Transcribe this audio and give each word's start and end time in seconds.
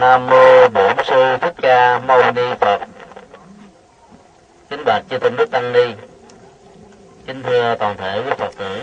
Nam 0.00 0.26
mô 0.26 0.68
Bổn 0.68 0.96
sư 1.04 1.36
Thích 1.40 1.54
Ca 1.62 1.98
Mâu 1.98 2.32
Ni 2.32 2.42
Phật. 2.60 2.80
Kính 4.68 4.84
bạch 4.84 5.02
chư 5.10 5.18
tinh 5.18 5.36
đức 5.36 5.50
tăng 5.50 5.72
ni. 5.72 5.94
Kính 7.26 7.42
thưa 7.42 7.76
toàn 7.78 7.96
thể 7.96 8.22
quý 8.26 8.32
Phật 8.38 8.50
tử. 8.58 8.82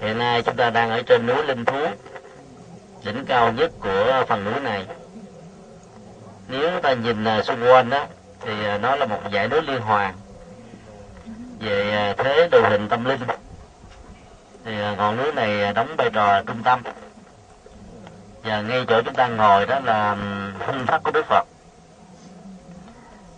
Hiện 0.00 0.18
nay 0.18 0.42
chúng 0.42 0.56
ta 0.56 0.70
đang 0.70 0.90
ở 0.90 1.02
trên 1.02 1.26
núi 1.26 1.42
Linh 1.46 1.64
Thú, 1.64 1.86
đỉnh 3.04 3.24
cao 3.24 3.52
nhất 3.52 3.70
của 3.80 4.24
phần 4.28 4.44
núi 4.44 4.60
này. 4.60 4.86
Nếu 6.48 6.80
ta 6.80 6.92
nhìn 6.92 7.24
à, 7.24 7.42
xung 7.42 7.62
quanh 7.62 7.90
đó 7.90 8.06
thì 8.40 8.64
à, 8.64 8.78
nó 8.78 8.96
là 8.96 9.06
một 9.06 9.20
dãy 9.32 9.48
núi 9.48 9.62
liên 9.62 9.80
hoàn 9.80 10.14
về 11.60 11.90
à, 11.90 12.14
thế 12.18 12.48
đồ 12.52 12.60
hình 12.68 12.88
tâm 12.88 13.04
linh 13.04 13.20
thì 14.64 14.72
ngọn 14.96 15.16
núi 15.16 15.32
này 15.32 15.72
đóng 15.72 15.96
vai 15.96 16.10
trò 16.10 16.42
trung 16.42 16.62
tâm 16.62 16.82
và 18.44 18.60
ngay 18.60 18.84
chỗ 18.88 19.02
chúng 19.02 19.14
ta 19.14 19.26
ngồi 19.26 19.66
đó 19.66 19.80
là 19.84 20.16
phương 20.66 20.86
pháp 20.86 21.02
của 21.02 21.10
đức 21.10 21.26
phật. 21.26 21.46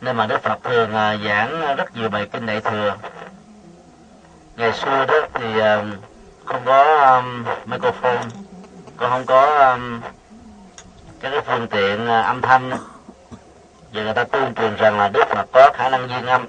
Nên 0.00 0.17
mà 0.17 0.27
đức 0.27 0.42
phật 0.42 0.59
thường 0.64 0.94
à, 0.94 1.17
giảng 1.25 1.62
à, 1.62 1.75
rất 1.75 1.97
nhiều 1.97 2.09
bài 2.09 2.28
kinh 2.33 2.47
đại 2.47 2.61
thừa. 2.61 2.97
Ngày 4.56 4.72
xưa 4.72 5.06
đó 5.06 5.14
thì 5.34 5.61
à, 5.61 5.83
không 6.44 6.62
có 6.64 7.06
um, 7.17 7.44
microphone 7.64 8.22
còn 8.97 9.11
không 9.11 9.27
có 9.27 9.70
um, 9.72 10.00
các 11.20 11.31
cái 11.31 11.41
phương 11.47 11.69
tiện 11.69 12.06
âm 12.06 12.41
thanh. 12.41 12.70
Và 13.92 14.03
người 14.03 14.14
ta 14.14 14.25
tuyên 14.25 14.55
truyền 14.55 14.77
rằng 14.77 14.98
là 14.98 15.09
đức 15.09 15.25
phật 15.28 15.47
có 15.53 15.70
khả 15.75 15.89
năng 15.89 16.09
duyên 16.09 16.27
âm. 16.27 16.47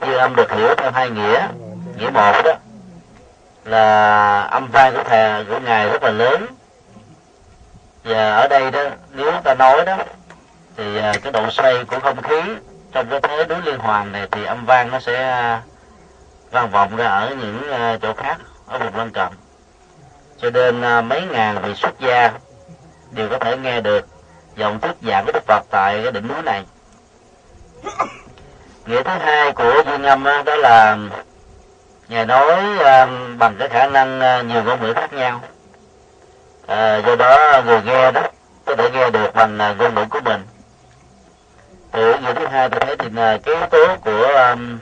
Duyên 0.00 0.18
âm 0.18 0.36
được 0.36 0.52
hiểu 0.52 0.74
theo 0.76 0.90
hai 0.90 1.10
nghĩa. 1.10 1.48
Nghĩa 1.98 2.10
một 2.10 2.32
đó 2.44 2.52
là 3.64 4.40
âm 4.42 4.68
vang 4.72 4.94
của 4.94 5.02
thầy 5.04 5.44
của 5.44 5.58
ngài 5.58 5.88
rất 5.88 6.02
là 6.02 6.10
lớn 6.10 6.46
và 8.06 8.36
ở 8.36 8.48
đây 8.48 8.70
đó, 8.70 8.84
nếu 9.12 9.32
ta 9.44 9.54
nói 9.54 9.84
đó, 9.84 9.96
thì 10.76 10.98
à, 10.98 11.12
cái 11.22 11.32
độ 11.32 11.50
xoay 11.50 11.84
của 11.84 12.00
không 12.00 12.22
khí 12.22 12.40
trong 12.92 13.10
cái 13.10 13.20
thế 13.20 13.44
núi 13.48 13.58
liên 13.64 13.78
hoàn 13.78 14.12
này 14.12 14.28
thì 14.30 14.44
âm 14.44 14.66
vang 14.66 14.90
nó 14.90 15.00
sẽ 15.00 15.22
à, 15.22 15.62
vang 16.50 16.70
vọng 16.70 16.96
ra 16.96 17.06
ở 17.06 17.34
những 17.40 17.70
à, 17.70 17.98
chỗ 18.02 18.12
khác, 18.12 18.36
ở 18.66 18.78
vùng 18.78 18.96
lân 18.96 19.10
cận. 19.10 19.28
Cho 20.38 20.50
nên 20.50 20.80
mấy 21.08 21.22
ngàn 21.30 21.62
vị 21.62 21.74
xuất 21.74 22.00
gia 22.00 22.32
đều 23.10 23.28
có 23.28 23.38
thể 23.38 23.56
nghe 23.56 23.80
được 23.80 24.06
dòng 24.56 24.80
thuyết 24.80 24.96
giảng 25.02 25.24
của 25.26 25.32
đức 25.32 25.46
phật 25.46 25.62
tại 25.70 26.00
cái 26.02 26.12
đỉnh 26.12 26.28
núi 26.28 26.42
này. 26.42 26.64
Nghĩa 28.86 29.02
thứ 29.02 29.10
hai 29.10 29.52
của 29.52 29.82
duyên 29.86 30.02
âm 30.02 30.24
đó 30.24 30.56
là 30.56 30.96
ngài 32.08 32.26
nói 32.26 32.64
bằng 33.38 33.56
cái 33.58 33.68
khả 33.68 33.86
năng 33.86 34.18
nhiều 34.48 34.62
ngôn 34.62 34.82
ngữ 34.82 34.92
khác 34.92 35.12
nhau 35.12 35.40
à, 36.66 36.96
do 36.96 37.16
đó 37.16 37.62
người 37.66 37.82
nghe 37.82 38.12
đó 38.12 38.22
có 38.64 38.76
thể 38.76 38.90
nghe 38.90 39.10
được 39.10 39.34
bằng 39.34 39.58
à, 39.58 39.74
ngôn 39.78 39.94
ngữ 39.94 40.04
của 40.10 40.20
mình. 40.20 40.46
Thì 41.92 42.12
ý 42.12 42.32
thứ 42.34 42.46
hai 42.46 42.68
tôi 42.68 42.80
thấy 42.80 42.96
thì 42.96 43.08
là 43.10 43.38
cái 43.38 43.54
yếu 43.54 43.66
tố 43.66 43.96
của 43.96 44.26
um, 44.26 44.78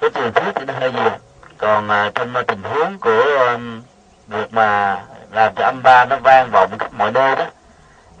cái 0.00 0.10
truyền 0.14 0.32
thuyết 0.32 0.52
thì 0.54 0.64
nó 0.64 0.74
hơi 0.80 0.92
nhiều. 0.92 1.10
Còn 1.58 1.88
uh, 2.06 2.14
trong 2.14 2.34
uh, 2.40 2.46
tình 2.46 2.62
huống 2.62 2.98
của 2.98 3.22
um, 3.52 3.82
việc 4.28 4.52
mà 4.52 5.00
làm 5.32 5.54
cho 5.54 5.64
âm 5.64 5.82
ba 5.82 6.04
nó 6.04 6.16
vang 6.16 6.50
vọng 6.50 6.78
khắp 6.78 6.92
mọi 6.94 7.12
nơi 7.12 7.36
đó 7.36 7.44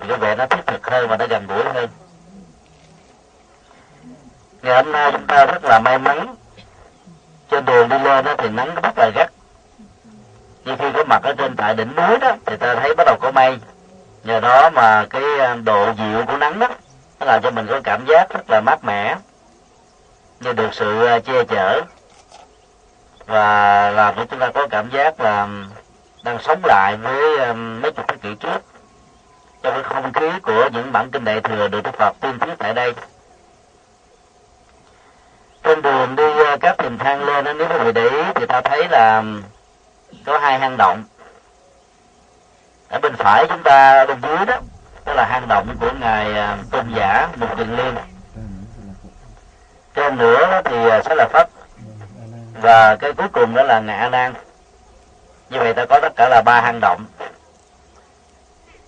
thì 0.00 0.08
có 0.08 0.16
vẻ 0.16 0.34
nó 0.34 0.46
thiết 0.46 0.66
thực 0.66 0.86
hơn 0.86 1.08
và 1.08 1.16
nó 1.16 1.26
gần 1.26 1.46
gũi 1.46 1.64
hơn. 1.64 1.88
Ngày 4.62 4.82
hôm 4.82 4.92
nay 4.92 5.12
chúng 5.12 5.26
ta 5.26 5.46
rất 5.46 5.64
là 5.64 5.78
may 5.78 5.98
mắn. 5.98 6.34
Trên 7.50 7.64
đường 7.64 7.88
đi 7.88 7.98
lên 7.98 8.24
đó 8.24 8.34
thì 8.38 8.48
nắng 8.48 8.74
rất 8.74 8.98
là 8.98 9.10
gắt 9.14 9.30
nhưng 10.68 10.78
khi 10.78 10.92
có 10.94 11.04
mặt 11.04 11.22
ở 11.22 11.32
trên 11.32 11.56
tại 11.56 11.74
đỉnh 11.74 11.96
núi 11.96 12.18
đó, 12.18 12.32
thì 12.46 12.56
ta 12.56 12.74
thấy 12.74 12.94
bắt 12.94 13.04
đầu 13.06 13.16
có 13.20 13.30
mây. 13.30 13.58
Nhờ 14.24 14.40
đó 14.40 14.70
mà 14.70 15.06
cái 15.10 15.22
ờ, 15.38 15.56
độ 15.64 15.92
dịu 15.98 16.24
của 16.26 16.36
nắng 16.36 16.58
đó, 16.58 16.68
nó 17.20 17.26
làm 17.26 17.42
cho 17.42 17.50
mình 17.50 17.66
có 17.66 17.80
cảm 17.84 18.06
giác 18.06 18.30
rất 18.30 18.50
là 18.50 18.60
mát 18.60 18.84
mẻ, 18.84 19.16
như 20.40 20.52
được 20.52 20.74
sự 20.74 21.06
ờ, 21.06 21.20
che 21.20 21.44
chở. 21.44 21.82
Và 23.26 23.90
làm 23.90 24.14
cho 24.16 24.24
chúng 24.30 24.40
ta 24.40 24.50
có 24.54 24.66
cảm 24.70 24.90
giác 24.90 25.20
là 25.20 25.48
đang 26.24 26.38
sống 26.38 26.60
lại 26.64 26.96
với 26.96 27.54
mấy 27.54 27.92
chục 27.92 28.08
thế 28.08 28.16
kỷ 28.22 28.34
trước. 28.34 28.58
Trong 29.62 29.74
cái 29.74 29.82
không 29.82 30.12
khí 30.12 30.30
của 30.42 30.68
những 30.72 30.92
bản 30.92 31.10
kinh 31.10 31.24
đại 31.24 31.40
thừa 31.40 31.68
được 31.68 31.80
Đức 31.84 31.94
Phật 31.98 32.16
tuyên 32.20 32.38
thuyết 32.38 32.54
tại 32.58 32.74
đây. 32.74 32.94
Trên 35.62 35.82
đường 35.82 36.16
đi 36.16 36.44
ờ, 36.46 36.56
các 36.60 36.76
tìm 36.78 36.98
thang 36.98 37.24
lên 37.24 37.58
nếu 37.58 37.68
quý 37.68 37.78
vị 37.78 37.92
để 37.92 38.08
ý 38.08 38.22
thì 38.34 38.46
ta 38.46 38.60
thấy 38.60 38.88
là 38.88 39.22
có 40.26 40.38
hai 40.38 40.58
hang 40.58 40.76
động. 40.76 41.04
Ở 42.88 42.98
bên 42.98 43.16
phải 43.16 43.46
chúng 43.48 43.62
ta 43.62 44.06
bên 44.06 44.20
dưới 44.22 44.46
đó 44.46 44.60
đó 45.04 45.14
là 45.14 45.24
hang 45.24 45.48
động 45.48 45.76
của 45.80 45.90
ngài 46.00 46.34
à, 46.34 46.56
tôn 46.70 46.94
giả 46.94 47.28
mục 47.36 47.56
đường 47.56 47.76
liên. 47.76 47.94
Trên 49.94 50.16
nữa 50.16 50.50
đó 50.50 50.62
thì 50.64 50.76
sẽ 51.04 51.14
là 51.14 51.28
pháp 51.32 51.48
và 52.62 52.96
cái 52.96 53.12
cuối 53.12 53.28
cùng 53.32 53.54
đó 53.54 53.62
là 53.62 53.80
ngã 53.80 53.96
a 53.96 54.08
nan. 54.08 54.34
Như 55.50 55.58
vậy 55.58 55.74
ta 55.74 55.84
có 55.84 56.00
tất 56.00 56.12
cả 56.16 56.28
là 56.28 56.42
ba 56.42 56.60
hang 56.60 56.80
động. 56.80 57.04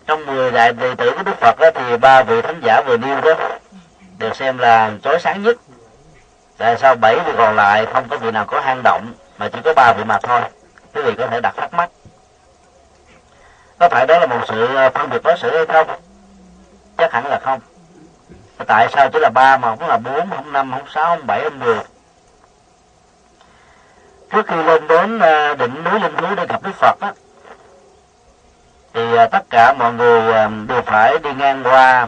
Trong 0.07 0.27
10 0.27 0.51
đại 0.51 0.73
đệ 0.73 0.95
tử 0.95 1.11
của 1.17 1.23
đức 1.23 1.37
phật 1.41 1.59
đó, 1.59 1.71
thì 1.75 1.97
ba 1.97 2.23
vị 2.23 2.43
thánh 2.43 2.61
giả 2.65 2.81
vừa 2.87 2.97
nêu 2.97 3.21
đó 3.21 3.35
được 4.19 4.37
xem 4.37 4.59
là 4.59 4.91
chói 5.03 5.21
sáng 5.21 5.43
nhất. 5.43 5.57
Tại 6.59 6.77
sao 6.79 6.95
bảy 6.95 7.19
vị 7.27 7.33
còn 7.39 7.57
lại 7.57 7.87
không 7.93 8.09
có 8.09 8.17
vị 8.17 8.31
nào 8.31 8.45
có 8.45 8.61
hang 8.61 8.83
động 8.83 9.13
mà 9.39 9.49
chỉ 9.49 9.59
có 9.65 9.75
ba 9.75 9.93
vị 9.93 10.05
mà 10.05 10.19
thôi? 10.23 10.41
Quý 10.95 11.03
vị 11.03 11.15
có 11.19 11.27
thể 11.27 11.41
đặt 11.41 11.55
thắc 11.57 11.75
mắc. 11.75 11.91
Có 13.79 13.89
phải 13.89 14.07
đó 14.07 14.19
là 14.19 14.27
một 14.27 14.41
sự 14.49 14.75
ờ, 14.75 14.91
phân 14.91 15.11
biệt 15.11 15.23
đối 15.23 15.37
xử 15.37 15.57
hay 15.57 15.67
không? 15.67 16.01
Chắc 16.99 17.13
hẳn 17.13 17.27
là 17.27 17.39
không. 17.39 17.61
Tại 18.67 18.89
sao 18.93 19.11
chỉ 19.11 19.19
là 19.19 19.31
ba 19.31 19.57
mà 19.57 19.77
không 19.77 19.89
là 19.89 19.97
bốn, 19.97 20.31
không 20.31 20.53
năm, 20.53 20.73
không 20.73 20.89
sáu, 20.95 21.17
không 21.17 21.27
bảy, 21.27 21.45
không 21.45 21.59
mười? 21.59 21.79
Trước 24.31 24.47
khi 24.47 24.57
lên 24.57 24.89
đến 24.89 25.19
ờ, 25.19 25.55
đỉnh 25.55 25.85
núi 25.85 26.01
linh 26.01 26.17
thú 26.17 26.27
để 26.37 26.47
gặp 26.47 26.63
đức 26.63 26.75
phật 26.75 27.01
á, 27.01 27.13
thì 28.95 29.17
ờ, 29.17 29.27
tất 29.27 29.43
cả 29.51 29.73
mọi 29.73 29.93
người 29.93 30.49
đều 30.69 30.83
phải 30.83 31.19
đi 31.19 31.33
ngang 31.35 31.65
qua 31.65 32.07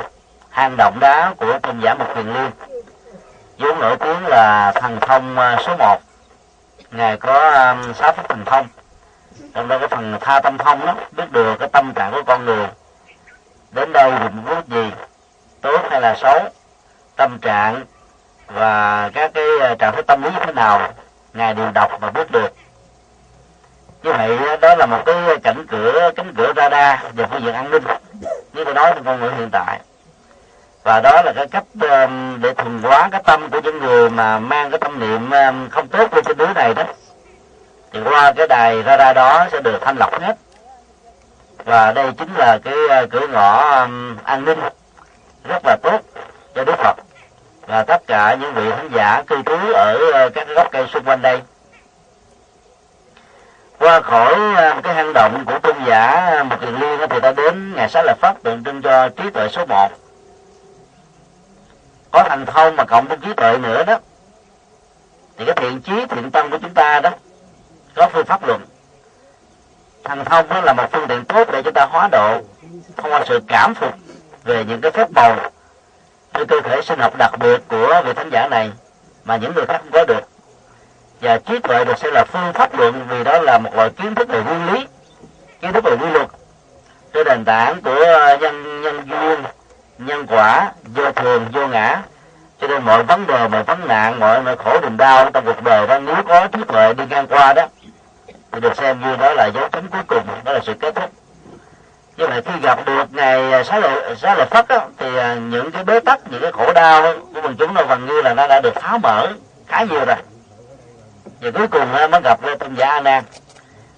hang 0.50 0.76
động 0.76 1.00
đá 1.00 1.34
của 1.36 1.58
tôn 1.62 1.80
giả 1.80 1.94
một 1.94 2.06
kiền 2.14 2.32
liên. 2.32 2.50
Vốn 3.58 3.80
nổi 3.80 3.96
tiếng 3.96 4.26
là 4.26 4.72
thần 4.72 5.00
thông 5.00 5.36
số 5.66 5.76
một 5.76 5.98
ngài 6.90 7.16
có 7.16 7.50
um, 7.50 7.92
sáu 7.92 8.12
pháp 8.12 8.28
thần 8.28 8.44
thông. 8.44 8.66
Trong 9.54 9.68
đó 9.68 9.78
cái 9.78 9.88
phần 9.88 10.18
tha 10.20 10.40
tâm 10.40 10.58
thông 10.58 10.86
đó 10.86 10.94
biết 11.12 11.32
được 11.32 11.56
cái 11.58 11.68
tâm 11.68 11.92
trạng 11.94 12.12
của 12.12 12.22
con 12.26 12.44
người. 12.44 12.66
Đến 13.70 13.92
đâu 13.92 14.12
thì 14.18 14.28
muốn 14.28 14.62
gì 14.66 14.90
tốt 15.60 15.80
hay 15.90 16.00
là 16.00 16.14
xấu 16.14 16.38
tâm 17.16 17.38
trạng 17.38 17.84
và 18.46 19.10
các 19.14 19.30
cái 19.34 19.44
ờ, 19.60 19.74
trạng 19.74 19.92
thái 19.92 20.02
tâm 20.02 20.22
lý 20.22 20.30
như 20.30 20.38
thế 20.46 20.52
nào 20.52 20.92
ngài 21.34 21.54
đều 21.54 21.70
đọc 21.70 21.90
và 22.00 22.10
biết 22.10 22.30
được. 22.30 22.54
Như 24.02 24.12
vậy 24.12 24.58
đó 24.60 24.74
là 24.74 24.86
một 24.86 25.02
cái 25.06 25.16
cảnh 25.42 25.66
cửa 25.68 26.10
cánh 26.16 26.34
cửa 26.36 26.52
radar 26.56 27.00
về 27.14 27.26
phương 27.30 27.42
diện 27.42 27.54
an 27.54 27.70
ninh. 27.70 27.82
Như 28.52 28.64
tôi 28.64 28.74
nói 28.74 28.92
trong 28.94 29.04
con 29.04 29.20
người 29.20 29.30
hiện 29.34 29.48
tại 29.52 29.80
và 30.82 31.00
đó 31.00 31.22
là 31.24 31.32
cái 31.36 31.46
cách 31.46 31.64
um, 31.80 32.40
để 32.40 32.54
thuần 32.54 32.82
hóa 32.82 33.08
cái 33.12 33.22
tâm 33.24 33.50
của 33.50 33.60
những 33.60 33.78
người 33.78 34.10
mà 34.10 34.38
mang 34.38 34.70
cái 34.70 34.78
tâm 34.78 35.00
niệm 35.00 35.30
um, 35.30 35.68
không 35.68 35.88
tốt 35.88 36.14
lên 36.14 36.24
trên 36.24 36.38
núi 36.38 36.48
này 36.54 36.74
đó. 36.74 36.84
Thì 37.92 38.00
qua 38.04 38.32
cái 38.32 38.48
đài 38.48 38.82
radar 38.82 39.16
đó 39.16 39.46
sẽ 39.52 39.60
được 39.60 39.78
thanh 39.80 39.96
lọc 39.96 40.20
hết. 40.20 40.36
Và 41.64 41.92
đây 41.92 42.12
chính 42.18 42.34
là 42.34 42.58
cái 42.64 42.74
uh, 43.04 43.10
cửa 43.10 43.26
ngõ 43.26 43.80
um, 43.80 44.16
an 44.24 44.44
ninh 44.44 44.58
rất 45.44 45.62
là 45.64 45.76
tốt 45.82 46.00
cho 46.54 46.64
đức 46.64 46.78
phật. 46.78 46.96
Và 47.66 47.82
tất 47.82 48.06
cả 48.06 48.34
những 48.40 48.54
vị 48.54 48.70
thánh 48.70 48.90
giả 48.94 49.22
cư 49.26 49.42
trú 49.46 49.72
ở 49.74 49.98
uh, 50.26 50.34
các 50.34 50.48
gốc 50.48 50.68
cây 50.72 50.86
xung 50.92 51.04
quanh 51.04 51.22
đây. 51.22 51.40
Qua 53.78 54.00
khỏi 54.00 54.32
uh, 54.32 54.84
cái 54.84 54.94
hang 54.94 55.12
động 55.12 55.44
của 55.46 55.58
tôn 55.58 55.76
giả 55.86 56.32
một 56.42 56.56
kiền 56.60 56.74
liên 56.74 57.00
thì 57.10 57.20
ta 57.20 57.32
đến 57.32 57.74
ngày 57.76 57.88
sáng 57.88 58.04
lập 58.04 58.18
pháp 58.20 58.42
tượng 58.42 58.64
trưng 58.64 58.82
cho 58.82 59.08
trí 59.08 59.30
tuệ 59.30 59.48
số 59.48 59.66
một 59.66 59.88
có 62.12 62.24
thành 62.28 62.46
thông 62.46 62.76
mà 62.76 62.84
cộng 62.84 63.08
với 63.08 63.16
trí 63.16 63.32
tuệ 63.32 63.58
nữa 63.58 63.84
đó. 63.84 63.98
Thì 65.36 65.44
cái 65.44 65.54
thiện 65.56 65.80
trí 65.80 66.06
thiện 66.06 66.30
tâm 66.30 66.50
của 66.50 66.58
chúng 66.62 66.74
ta 66.74 67.00
đó, 67.00 67.10
có 67.94 68.08
phương 68.12 68.26
pháp 68.26 68.46
luận. 68.46 68.60
Thành 70.04 70.24
thông 70.24 70.48
đó 70.48 70.60
là 70.60 70.72
một 70.72 70.92
phương 70.92 71.08
tiện 71.08 71.24
tốt 71.24 71.48
để 71.52 71.62
chúng 71.62 71.74
ta 71.74 71.84
hóa 71.84 72.08
độ, 72.12 72.40
thông 72.96 73.12
qua 73.12 73.24
sự 73.28 73.40
cảm 73.48 73.74
phục 73.74 73.94
về 74.44 74.64
những 74.64 74.80
cái 74.80 74.90
phép 74.90 75.10
màu, 75.10 75.36
cái 76.32 76.44
cơ 76.44 76.60
thể 76.60 76.82
sinh 76.82 76.98
học 76.98 77.14
đặc 77.18 77.30
biệt 77.40 77.62
của 77.68 78.02
vị 78.04 78.12
thánh 78.12 78.30
giả 78.30 78.48
này 78.48 78.72
mà 79.24 79.36
những 79.36 79.54
người 79.54 79.66
khác 79.66 79.78
không 79.78 79.92
có 79.92 80.04
được. 80.04 80.28
Và 81.20 81.38
trí 81.38 81.58
tuệ 81.58 81.84
được 81.84 81.98
xem 81.98 82.12
là 82.12 82.24
phương 82.24 82.52
pháp 82.52 82.78
luận 82.78 83.06
vì 83.08 83.24
đó 83.24 83.38
là 83.38 83.58
một 83.58 83.74
loại 83.74 83.90
kiến 83.90 84.14
thức 84.14 84.28
về 84.28 84.42
nguyên 84.42 84.72
lý, 84.72 84.86
kiến 85.60 85.72
thức 85.72 85.84
về 85.84 85.96
quy 85.96 86.10
luật 86.10 86.28
trên 87.12 87.26
nền 87.26 87.44
tảng 87.44 87.82
của 87.82 88.04
nhân 88.40 88.82
nhân 88.82 89.08
duyên 89.08 89.42
nhân 89.98 90.26
quả 90.26 90.72
vô 90.84 91.12
thường 91.12 91.46
vô 91.52 91.66
ngã. 91.66 92.02
Cho 92.60 92.68
nên 92.68 92.82
mọi 92.82 93.02
vấn 93.02 93.26
đề 93.26 93.48
mọi 93.48 93.62
vấn 93.62 93.88
nạn 93.88 94.20
mọi 94.20 94.42
mọi 94.42 94.56
khổ 94.56 94.80
niềm 94.82 94.96
đau 94.96 95.30
trong 95.30 95.44
cuộc 95.44 95.62
đời 95.62 95.86
đó 95.86 95.98
nếu 95.98 96.16
có 96.28 96.46
trí 96.46 96.60
tuệ 96.68 96.94
đi 96.94 97.04
ngang 97.10 97.26
qua 97.26 97.52
đó 97.52 97.66
thì 98.52 98.60
được 98.60 98.76
xem 98.76 99.00
như 99.00 99.16
đó 99.16 99.32
là 99.32 99.46
dấu 99.54 99.68
chấm 99.68 99.88
cuối 99.88 100.02
cùng 100.06 100.26
đó 100.44 100.52
là 100.52 100.60
sự 100.66 100.74
kết 100.74 100.94
thúc. 100.94 101.10
Như 102.16 102.26
vậy 102.26 102.42
khi 102.42 102.52
gặp 102.62 102.86
được 102.86 103.04
ngày 103.10 103.52
à, 103.52 103.64
xá 103.64 103.78
lợi 103.78 104.16
xá 104.16 104.34
lợi 104.34 104.46
phất 104.50 104.68
đó, 104.68 104.86
thì 104.98 105.16
à, 105.16 105.34
những 105.34 105.70
cái 105.70 105.84
bế 105.84 106.00
tắc 106.00 106.20
những 106.30 106.42
cái 106.42 106.52
khổ 106.52 106.72
đau 106.72 107.14
của 107.34 107.42
mình 107.42 107.56
chúng 107.58 107.74
nó 107.74 107.82
gần 107.88 108.06
như 108.06 108.22
là 108.22 108.34
nó 108.34 108.46
đã 108.46 108.60
được 108.60 108.74
tháo 108.74 108.98
mở 108.98 109.28
khá 109.66 109.84
nhiều 109.84 110.04
rồi. 110.04 110.16
Và 111.40 111.50
cuối 111.50 111.66
cùng 111.66 111.92
mới 111.92 112.20
gặp 112.24 112.40
tôn 112.58 112.74
giả 112.74 112.86
a 112.86 113.00
nan. 113.00 113.24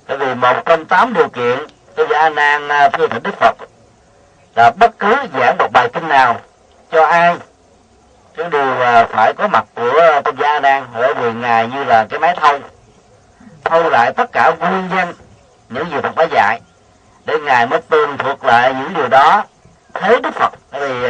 Bởi 0.09 0.19
vì 0.19 0.35
một 0.35 0.67
trong 0.67 0.85
tám 0.85 1.15
điều 1.15 1.29
kiện 1.29 1.59
tôn 1.97 2.09
giả 2.11 2.19
a 2.19 2.31
nan 2.31 2.69
à, 2.69 2.89
thưa 2.89 3.07
thỉnh 3.07 3.23
đức 3.23 3.35
phật 3.41 3.57
là 4.57 4.71
bất 4.71 4.99
cứ 4.99 5.17
giảng 5.39 5.57
một 5.59 5.69
bài 5.73 5.89
kinh 5.93 6.09
nào 6.09 6.37
cho 6.93 7.07
ai 7.07 7.37
cái 8.37 8.51
điều 8.51 8.75
phải 9.09 9.33
có 9.35 9.49
mặt 9.49 9.65
của 9.75 10.21
tôn 10.25 10.37
gia 10.37 10.61
đang 10.61 10.93
ở 10.93 11.15
bởi 11.15 11.15
vì 11.15 11.33
ngài 11.33 11.69
như 11.69 11.85
là 11.85 12.07
cái 12.11 12.19
máy 12.21 12.37
thâu. 12.41 12.59
Thâu 13.65 13.91
lại 13.91 14.13
tất 14.13 14.33
cả 14.33 14.53
nguyên 14.59 14.89
nhân 14.89 15.15
những 15.69 15.91
gì 15.91 15.97
Phật 16.03 16.17
đã 16.17 16.25
dạy, 16.25 16.61
để 17.25 17.39
ngài 17.39 17.67
mới 17.67 17.81
tương 17.81 18.19
thuộc 18.19 18.45
lại 18.45 18.75
những 18.75 18.95
điều 18.95 19.09
đó. 19.09 19.45
Thế 19.95 20.21
Đức 20.23 20.35
Phật 20.35 20.53
bởi 20.73 20.89
vì 20.89 21.09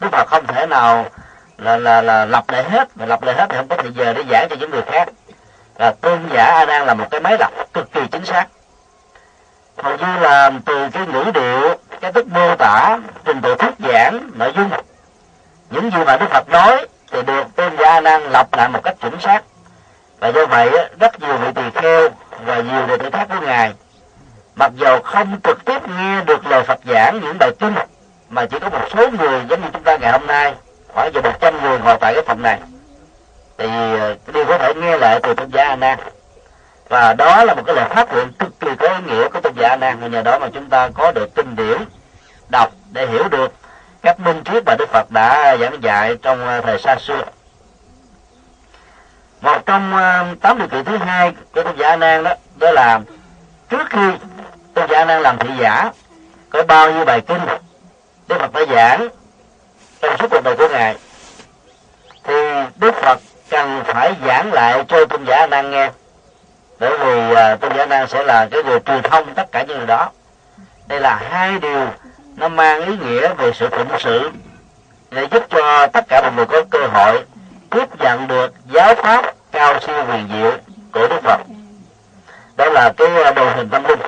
Đức 0.00 0.08
Phật 0.12 0.28
không 0.28 0.46
thể 0.46 0.66
nào 0.66 1.04
là 1.58 1.76
là 1.76 2.02
là 2.02 2.24
lập 2.24 2.44
lại 2.48 2.64
hết, 2.64 2.88
mà 2.94 3.06
lập 3.06 3.22
lại 3.22 3.34
hết 3.34 3.46
thì 3.48 3.56
không 3.56 3.68
có 3.68 3.76
thời 3.76 3.92
giờ 3.92 4.12
để 4.12 4.24
giảng 4.30 4.48
cho 4.50 4.56
những 4.56 4.70
người 4.70 4.82
khác. 4.82 5.08
Là 5.78 5.92
tôn 6.00 6.18
giả 6.32 6.44
a 6.44 6.66
nan 6.66 6.86
là 6.86 6.94
một 6.94 7.06
cái 7.10 7.20
máy 7.20 7.36
lập 7.38 7.50
cực 7.72 7.92
kỳ 7.92 8.00
chính 8.12 8.24
xác. 8.24 8.46
Hầu 9.76 9.96
như 9.96 10.20
là 10.20 10.50
từ 10.64 10.88
cái 10.92 11.06
ngữ 11.06 11.24
điệu 11.34 11.76
cái 12.00 12.12
tức 12.12 12.26
mô 12.26 12.56
tả 12.56 12.98
trình 13.24 13.40
độ 13.40 13.54
thuyết 13.56 13.74
giảng 13.78 14.30
nội 14.34 14.52
dung. 14.56 14.70
Những 15.70 15.90
gì 15.90 16.04
mà 16.06 16.16
đức 16.16 16.26
phật 16.30 16.48
nói 16.48 16.86
thì 17.10 17.22
được 17.22 17.44
tôn 17.56 17.76
giả 17.76 18.00
năng 18.00 18.22
nan 18.22 18.32
lập 18.32 18.48
lại 18.52 18.68
một 18.68 18.80
cách 18.84 18.96
chuẩn 19.00 19.20
xác. 19.20 19.42
Và 20.20 20.28
do 20.28 20.46
vậy 20.46 20.70
rất 21.00 21.20
nhiều 21.20 21.36
vị 21.36 21.48
tỳ 21.54 21.62
kheo 21.74 22.08
và 22.44 22.60
nhiều 22.60 22.86
đệ 22.86 22.96
tử 22.96 23.10
khác 23.12 23.26
của 23.28 23.46
ngài 23.46 23.72
mặc 24.60 24.72
dầu 24.76 25.00
không 25.02 25.40
trực 25.44 25.64
tiếp 25.64 25.88
nghe 25.88 26.24
được 26.24 26.46
lời 26.46 26.62
phật 26.62 26.78
giảng 26.86 27.20
những 27.20 27.38
bài 27.38 27.50
kinh 27.58 27.74
mà 28.30 28.46
chỉ 28.46 28.58
có 28.58 28.70
một 28.70 28.88
số 28.94 29.10
người 29.10 29.40
giống 29.48 29.60
như 29.60 29.68
chúng 29.72 29.82
ta 29.82 29.96
ngày 29.96 30.12
hôm 30.12 30.26
nay 30.26 30.54
khoảng 30.88 31.12
giờ 31.14 31.20
một 31.20 31.40
trăm 31.40 31.62
người 31.62 31.78
ngồi 31.78 31.96
tại 32.00 32.14
cái 32.14 32.22
phòng 32.26 32.42
này 32.42 32.60
thì 33.58 33.66
ờ, 33.98 34.16
đều 34.32 34.44
có 34.44 34.58
thể 34.58 34.74
nghe 34.74 34.98
lại 34.98 35.20
từ 35.22 35.34
tôn 35.34 35.50
giả 35.50 35.64
a 35.64 35.76
nan 35.76 35.98
và 36.90 37.12
đó 37.12 37.44
là 37.44 37.54
một 37.54 37.62
cái 37.66 37.76
lời 37.76 37.88
phát 37.88 38.12
nguyện 38.12 38.32
cực 38.38 38.60
kỳ 38.60 38.68
có 38.78 38.88
ý 38.88 38.94
nghĩa 39.06 39.28
của 39.28 39.40
tôn 39.40 39.52
giả 39.56 39.76
nan. 39.76 40.00
Và 40.00 40.06
nhờ 40.06 40.22
đó 40.22 40.38
mà 40.38 40.48
chúng 40.54 40.70
ta 40.70 40.88
có 40.94 41.12
được 41.12 41.34
kinh 41.34 41.56
điển, 41.56 41.78
đọc 42.48 42.72
để 42.92 43.06
hiểu 43.06 43.28
được 43.28 43.52
các 44.02 44.20
minh 44.20 44.42
triết 44.44 44.62
mà 44.66 44.74
đức 44.78 44.88
phật 44.88 45.10
đã 45.10 45.56
giảng 45.56 45.82
dạy 45.82 46.16
trong 46.22 46.46
ờ, 46.46 46.60
thời 46.60 46.78
xa 46.78 46.96
xưa. 46.96 47.24
Một 49.40 49.66
trong 49.66 49.96
ờ, 49.96 50.24
tám 50.40 50.58
điều 50.58 50.68
kiện 50.68 50.84
thứ 50.84 50.96
hai 50.96 51.32
của 51.54 51.62
tôn 51.62 51.76
giả 51.76 51.96
nan 51.96 52.24
đó 52.24 52.34
đó 52.56 52.70
là 52.70 53.00
trước 53.68 53.90
khi 53.90 54.10
tôn 54.74 54.90
giả 54.90 55.04
nan 55.04 55.22
làm 55.22 55.38
thị 55.38 55.48
giả, 55.58 55.90
có 56.50 56.62
bao 56.62 56.92
nhiêu 56.92 57.04
bài 57.04 57.20
kinh 57.20 57.40
đức 58.28 58.36
phật 58.38 58.52
đã 58.52 58.60
giảng 58.74 59.08
trong 60.00 60.16
suốt 60.18 60.26
cuộc 60.30 60.44
đời 60.44 60.56
của 60.56 60.68
ngài, 60.68 60.96
thì 62.24 62.34
đức 62.76 62.94
phật 62.94 63.20
cần 63.50 63.82
phải 63.86 64.14
giảng 64.26 64.52
lại 64.52 64.84
cho 64.88 65.04
tôn 65.04 65.24
giả 65.24 65.46
nan 65.46 65.70
nghe 65.70 65.90
bởi 66.80 66.98
vì 66.98 67.34
à, 67.34 67.56
tôn 67.56 67.72
giả 67.76 67.86
nan 67.86 68.08
sẽ 68.08 68.22
là 68.24 68.48
cái 68.50 68.62
người 68.62 68.80
truyền 68.80 69.02
thông 69.02 69.34
tất 69.34 69.52
cả 69.52 69.62
những 69.62 69.78
điều 69.78 69.86
đó. 69.86 70.10
Đây 70.88 71.00
là 71.00 71.20
hai 71.30 71.58
điều 71.58 71.86
nó 72.36 72.48
mang 72.48 72.86
ý 72.86 72.96
nghĩa 72.96 73.34
về 73.34 73.52
sự 73.54 73.68
phụng 73.70 73.88
sự 73.98 74.30
để 75.10 75.26
giúp 75.30 75.42
cho 75.50 75.86
tất 75.86 76.04
cả 76.08 76.20
mọi 76.22 76.32
người 76.36 76.46
có 76.46 76.62
cơ 76.70 76.86
hội 76.86 77.24
tiếp 77.70 77.86
nhận 77.98 78.28
được 78.28 78.54
giáo 78.72 78.94
pháp 78.94 79.34
cao 79.52 79.80
siêu 79.80 80.04
huyền 80.04 80.28
diệu 80.32 80.52
của 80.92 81.08
đức 81.08 81.22
phật. 81.22 81.40
Đó 82.56 82.66
là 82.66 82.92
cái 82.96 83.22
à, 83.24 83.30
đồ 83.30 83.50
hình 83.50 83.68
tâm 83.68 83.84
linh. 83.84 84.00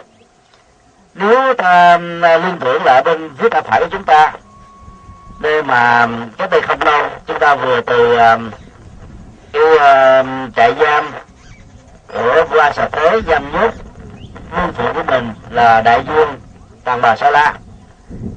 Nếu 1.14 1.54
ta 1.54 1.98
liên 2.22 2.58
tưởng 2.60 2.84
lại 2.84 3.02
bên 3.02 3.30
phía 3.38 3.48
tay 3.48 3.62
phải 3.62 3.80
của 3.80 3.88
chúng 3.90 4.04
ta 4.04 4.32
nơi 5.40 5.62
mà 5.62 6.08
cách 6.38 6.50
đây 6.50 6.60
không 6.60 6.82
lâu 6.82 7.06
chúng 7.26 7.38
ta 7.38 7.54
vừa 7.54 7.80
từ 7.80 8.16
cái 9.52 9.62
uh, 9.62 10.54
trại 10.56 10.74
giam 10.80 11.10
của 12.12 12.44
vua 12.50 12.72
sở 12.72 12.88
tế 12.92 13.20
giam 13.26 13.52
nhốt 13.52 13.70
vương 14.50 14.72
phủ 14.72 14.84
của 14.94 15.02
mình 15.02 15.34
là 15.50 15.80
đại 15.80 16.00
vương 16.00 16.40
tàng 16.84 17.00
bà 17.02 17.16
sa 17.16 17.30
la. 17.30 17.54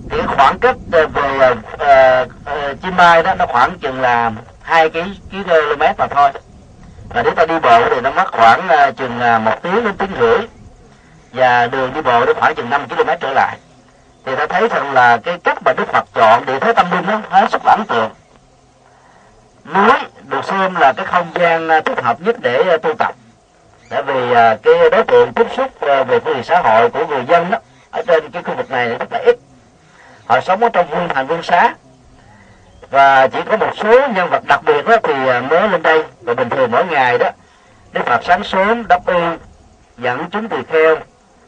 Thì 0.09 0.17
cái 0.17 0.27
khoảng 0.27 0.59
cách 0.59 0.75
ờ, 0.91 1.07
về 1.07 1.21
ờ, 1.39 1.55
ờ, 1.77 2.21
uh, 2.21 2.71
uh, 2.71 2.81
chim 2.81 2.95
bay 2.97 3.23
đó 3.23 3.35
nó 3.35 3.45
khoảng 3.45 3.79
chừng 3.79 4.01
là 4.01 4.31
hai 4.61 4.89
ký 4.89 5.01
km 5.31 5.83
mà 5.97 6.07
thôi. 6.07 6.31
Và 7.09 7.23
nếu 7.23 7.33
ta 7.33 7.45
đi 7.45 7.59
bộ 7.59 7.81
thì 7.89 8.01
nó 8.01 8.11
mất 8.11 8.31
khoảng 8.31 8.67
uh, 8.89 8.97
chừng 8.97 9.19
một 9.43 9.63
tiếng 9.63 9.83
đến 9.83 9.93
tiếng 9.97 10.11
rưỡi. 10.19 10.37
Và 11.33 11.67
đường 11.67 11.93
đi 11.93 12.01
bộ 12.01 12.25
nó 12.25 12.33
khoảng 12.33 12.55
chừng 12.55 12.69
5 12.69 12.87
km 12.87 13.09
trở 13.19 13.33
lại. 13.33 13.57
Thì 14.25 14.35
ta 14.35 14.47
thấy 14.47 14.67
rằng 14.67 14.93
là 14.93 15.17
cái 15.17 15.37
cách 15.43 15.57
mà 15.65 15.73
Đức 15.73 15.87
Phật 15.87 16.05
chọn 16.13 16.45
địa 16.45 16.59
thế 16.59 16.73
tâm 16.73 16.91
linh 16.91 17.07
đó 17.07 17.21
hết 17.29 17.51
sức 17.51 17.61
ấn 17.63 17.85
tượng. 17.87 18.11
Núi 19.73 19.91
được 20.23 20.45
xem 20.45 20.75
là 20.75 20.93
cái 20.93 21.05
không 21.05 21.27
gian 21.35 21.69
thích 21.85 22.03
hợp 22.03 22.21
nhất 22.21 22.35
để 22.41 22.77
tu 22.77 22.93
tập 22.99 23.15
tại 23.89 24.03
vì 24.03 24.33
à, 24.33 24.57
cái 24.63 24.89
đối 24.91 25.03
tượng 25.03 25.33
tiếp 25.33 25.47
xúc 25.57 25.81
à, 25.81 26.03
về 26.03 26.19
phương 26.19 26.33
diện 26.33 26.43
xã 26.43 26.59
hội 26.59 26.89
của 26.89 27.05
người 27.05 27.25
dân 27.27 27.51
đó 27.51 27.57
ở 27.91 28.01
trên 28.07 28.31
cái 28.31 28.43
khu 28.43 28.55
vực 28.55 28.71
này 28.71 28.89
rất 28.89 29.11
là 29.11 29.19
ít. 29.19 29.35
Họ 30.25 30.41
sống 30.41 30.59
ở 30.59 30.69
trong 30.69 30.89
vương 30.89 31.07
thành 31.09 31.27
vương 31.27 31.43
xá. 31.43 31.73
Và 32.89 33.27
chỉ 33.27 33.39
có 33.49 33.57
một 33.57 33.71
số 33.77 34.07
nhân 34.07 34.29
vật 34.29 34.43
đặc 34.47 34.61
biệt 34.65 34.85
đó 34.87 34.95
thì 35.03 35.13
à, 35.27 35.41
mới 35.41 35.69
lên 35.69 35.81
đây. 35.81 36.03
Và 36.21 36.33
bình 36.33 36.49
thường 36.49 36.71
mỗi 36.71 36.85
ngày 36.85 37.17
đó 37.17 37.29
đức 37.95 38.05
phật 38.05 38.21
sáng 38.23 38.43
sớm 38.43 38.87
đắp 38.87 39.07
y 39.07 39.19
dẫn 39.97 40.25
chúng 40.31 40.49
tỳ 40.49 40.57
kheo 40.69 40.97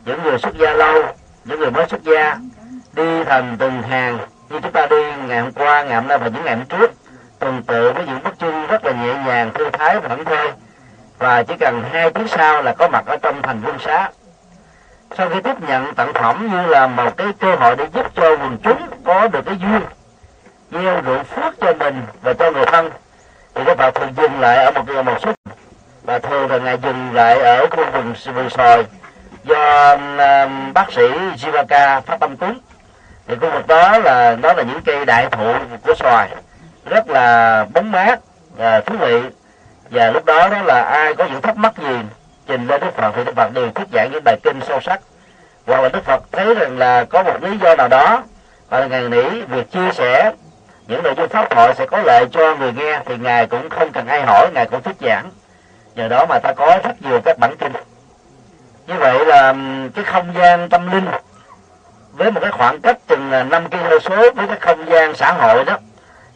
những 0.06 0.24
người 0.24 0.38
xuất 0.38 0.58
gia 0.58 0.74
lâu 0.74 1.04
những 1.46 1.60
người 1.60 1.72
mới 1.72 1.86
xuất 1.90 2.04
gia 2.04 2.38
đi 2.94 3.24
thành 3.24 3.56
từng 3.60 3.82
hàng 3.82 4.18
như 4.50 4.60
chúng 4.64 4.72
ta 4.72 4.88
đi 4.90 5.04
ngày 5.28 5.42
hôm 5.42 5.52
qua 5.52 5.84
ngày 5.84 5.96
hôm 5.96 6.08
nay 6.08 6.18
và 6.18 6.28
những 6.28 6.46
ngày 6.46 6.56
hôm 6.56 6.66
trước. 6.66 6.92
Tuần 7.40 7.64
tự 7.64 7.92
với 7.92 8.06
những 8.06 8.24
bước 8.24 8.40
chân 8.40 8.68
rất 8.68 8.86
là 8.86 8.92
nhẹ 8.92 9.14
nhàng 9.26 9.52
thư 9.54 9.70
thái 9.74 10.00
và 10.00 10.10
thảnh 10.10 10.26
thơi 10.26 10.52
và 11.18 11.44
chỉ 11.44 11.54
cần 11.60 11.84
hai 11.92 12.12
tiếng 12.12 12.28
sau 12.28 12.64
là 12.64 12.74
có 12.74 12.88
mặt 12.88 13.06
ở 13.06 13.18
trong 13.22 13.42
thành 13.42 13.62
vương 13.62 13.80
xá. 13.80 14.10
Sau 15.18 15.30
khi 15.30 15.42
tiếp 15.42 15.62
nhận 15.68 15.96
tặng 15.96 16.14
phẩm 16.14 16.50
như 16.52 16.68
là 16.68 16.88
một 16.88 17.18
cái 17.18 17.28
cơ 17.40 17.56
hội 17.56 17.76
để 17.76 17.88
giúp 17.94 18.06
cho 18.16 18.30
quần 18.30 18.58
chúng 18.64 18.88
có 19.04 19.28
được 19.28 19.46
cái 19.46 19.58
duyên 19.58 19.82
gieo 20.72 21.02
ruộng 21.06 21.24
phước 21.24 21.54
cho 21.60 21.74
mình 21.74 22.02
và 22.22 22.34
cho 22.34 22.52
người 22.52 22.66
thân 22.66 22.90
thì 23.56 23.62
các 23.66 23.78
bạn 23.78 23.94
thường 23.94 24.14
dừng 24.18 24.40
lại 24.40 24.66
ở 24.66 24.72
một 24.72 25.04
một 25.06 25.18
số 25.22 25.34
và 26.04 26.20
thường 26.20 26.52
là 26.52 26.58
ngày 26.58 26.78
dừng 26.84 27.14
lại 27.14 27.40
ở 27.40 27.68
khu 27.72 27.84
vườn 27.94 28.14
vườn 28.36 28.50
sòi 28.50 28.86
do 29.44 29.92
um, 29.92 30.74
bác 30.74 30.92
sĩ 30.92 31.08
Jivaka 31.38 32.02
phát 32.02 32.20
tâm 32.20 32.38
cúng 32.38 32.60
thì 33.28 33.36
khu 33.42 33.50
vực 33.50 33.68
đó 33.68 33.98
là 33.98 34.36
đó 34.36 34.54
là 34.54 34.64
những 34.64 34.82
cây 34.86 35.06
đại 35.06 35.28
thụ 35.32 35.54
của 35.86 35.94
sòi 35.96 36.28
rất 36.86 37.10
là 37.10 37.66
bóng 37.74 37.92
mát 37.92 38.20
và 38.58 38.82
thú 38.82 38.96
vị 39.00 39.22
và 39.92 40.12
lúc 40.12 40.26
đó 40.26 40.50
đó 40.50 40.62
là 40.62 40.82
ai 40.82 41.14
có 41.14 41.26
những 41.26 41.42
thắc 41.42 41.58
mắc 41.58 41.74
gì, 41.78 41.98
trình 42.48 42.68
lên 42.68 42.82
đức 42.82 42.96
phật 42.98 43.12
thì 43.16 43.24
đức 43.24 43.36
phật 43.36 43.54
đều 43.54 43.72
thuyết 43.72 43.88
giảng 43.94 44.10
những 44.12 44.24
bài 44.24 44.38
kinh 44.44 44.60
sâu 44.68 44.80
sắc. 44.82 45.00
Hoặc 45.68 45.82
là 45.82 45.90
đức 45.90 46.06
phật 46.06 46.24
thấy 46.32 46.56
rằng 46.56 46.78
là 46.78 47.04
có 47.04 47.24
một 47.24 47.44
lý 47.44 47.58
do 47.58 47.76
nào 47.76 47.88
đó 47.88 48.24
và 48.70 48.86
ngài 48.86 49.02
nghĩ 49.02 49.42
việc 49.42 49.72
chia 49.72 49.92
sẻ 49.94 50.32
những 50.88 51.04
nội 51.04 51.14
dung 51.18 51.28
pháp 51.30 51.50
thoại 51.50 51.74
sẽ 51.78 51.86
có 51.86 51.98
lợi 52.06 52.26
cho 52.32 52.56
người 52.56 52.74
nghe 52.74 53.00
thì 53.06 53.18
ngài 53.18 53.48
cũng 53.48 53.70
không 53.70 53.92
cần 53.92 54.08
ai 54.08 54.22
hỏi, 54.22 54.50
ngài 54.54 54.66
cũng 54.66 54.82
thuyết 54.82 54.96
giảng. 55.00 55.30
Nhờ 55.96 56.08
đó 56.08 56.26
mà 56.30 56.40
ta 56.40 56.54
có 56.54 56.80
rất 56.84 57.02
nhiều 57.02 57.22
các 57.26 57.38
bản 57.40 57.56
kinh. 57.58 57.74
Như 58.88 58.94
vậy 58.94 59.26
là 59.26 59.54
cái 59.96 60.04
không 60.04 60.34
gian 60.36 60.70
tâm 60.70 60.92
linh 60.92 61.06
với 62.12 62.32
một 62.32 62.40
cái 62.42 62.52
khoảng 62.52 62.82
cách 62.82 62.98
chừng 63.08 63.30
5 63.50 63.70
km 63.70 64.00
số 64.04 64.32
với 64.32 64.48
cái 64.48 64.58
không 64.60 64.90
gian 64.90 65.16
xã 65.16 65.34
hội 65.34 65.64
đó 65.64 65.78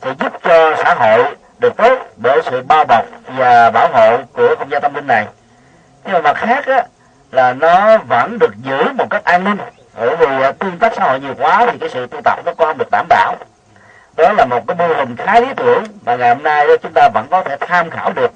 sẽ 0.02 0.14
giúp 0.20 0.34
cho 0.44 0.76
xã 0.84 0.94
hội 0.94 1.26
được 1.62 1.78
tốt 1.78 2.00
bởi 2.18 2.42
sự 2.46 2.64
bao 2.68 2.86
bọc 2.86 3.06
và 3.28 3.72
bảo 3.72 3.88
hộ 3.94 4.18
của 4.34 4.56
không 4.60 4.72
gian 4.72 4.82
tâm 4.82 4.94
linh 4.94 5.08
này. 5.08 5.26
Nhưng 6.04 6.14
mà 6.14 6.22
mặt 6.22 6.38
khác 6.38 6.66
á, 6.66 6.84
là 7.32 7.54
nó 7.54 7.98
vẫn 7.98 8.40
được 8.40 8.56
giữ 8.58 8.84
một 8.98 9.06
cách 9.10 9.24
an 9.24 9.44
ninh. 9.44 9.58
Bởi 9.98 10.16
vì 10.16 10.42
à, 10.42 10.52
tương 10.52 10.80
tác 10.80 10.94
xã 10.96 11.04
hội 11.04 11.20
nhiều 11.20 11.34
quá 11.38 11.66
thì 11.72 11.78
cái 11.78 11.90
sự 11.90 12.08
tu 12.08 12.22
tập 12.24 12.40
nó 12.46 12.52
không 12.58 12.78
được 12.78 12.88
đảm 12.92 13.06
bảo. 13.10 13.36
Đó 14.18 14.34
là 14.38 14.46
một 14.46 14.68
cái 14.68 14.78
mô 14.78 14.88
hình 14.94 15.16
khá 15.16 15.40
lý 15.40 15.48
tưởng 15.56 15.84
mà 16.06 16.16
ngày 16.16 16.30
hôm 16.30 16.44
nay 16.44 16.68
chúng 16.82 16.94
ta 16.94 17.10
vẫn 17.10 17.28
có 17.32 17.44
thể 17.44 17.58
tham 17.60 17.90
khảo 17.90 18.12
được. 18.14 18.32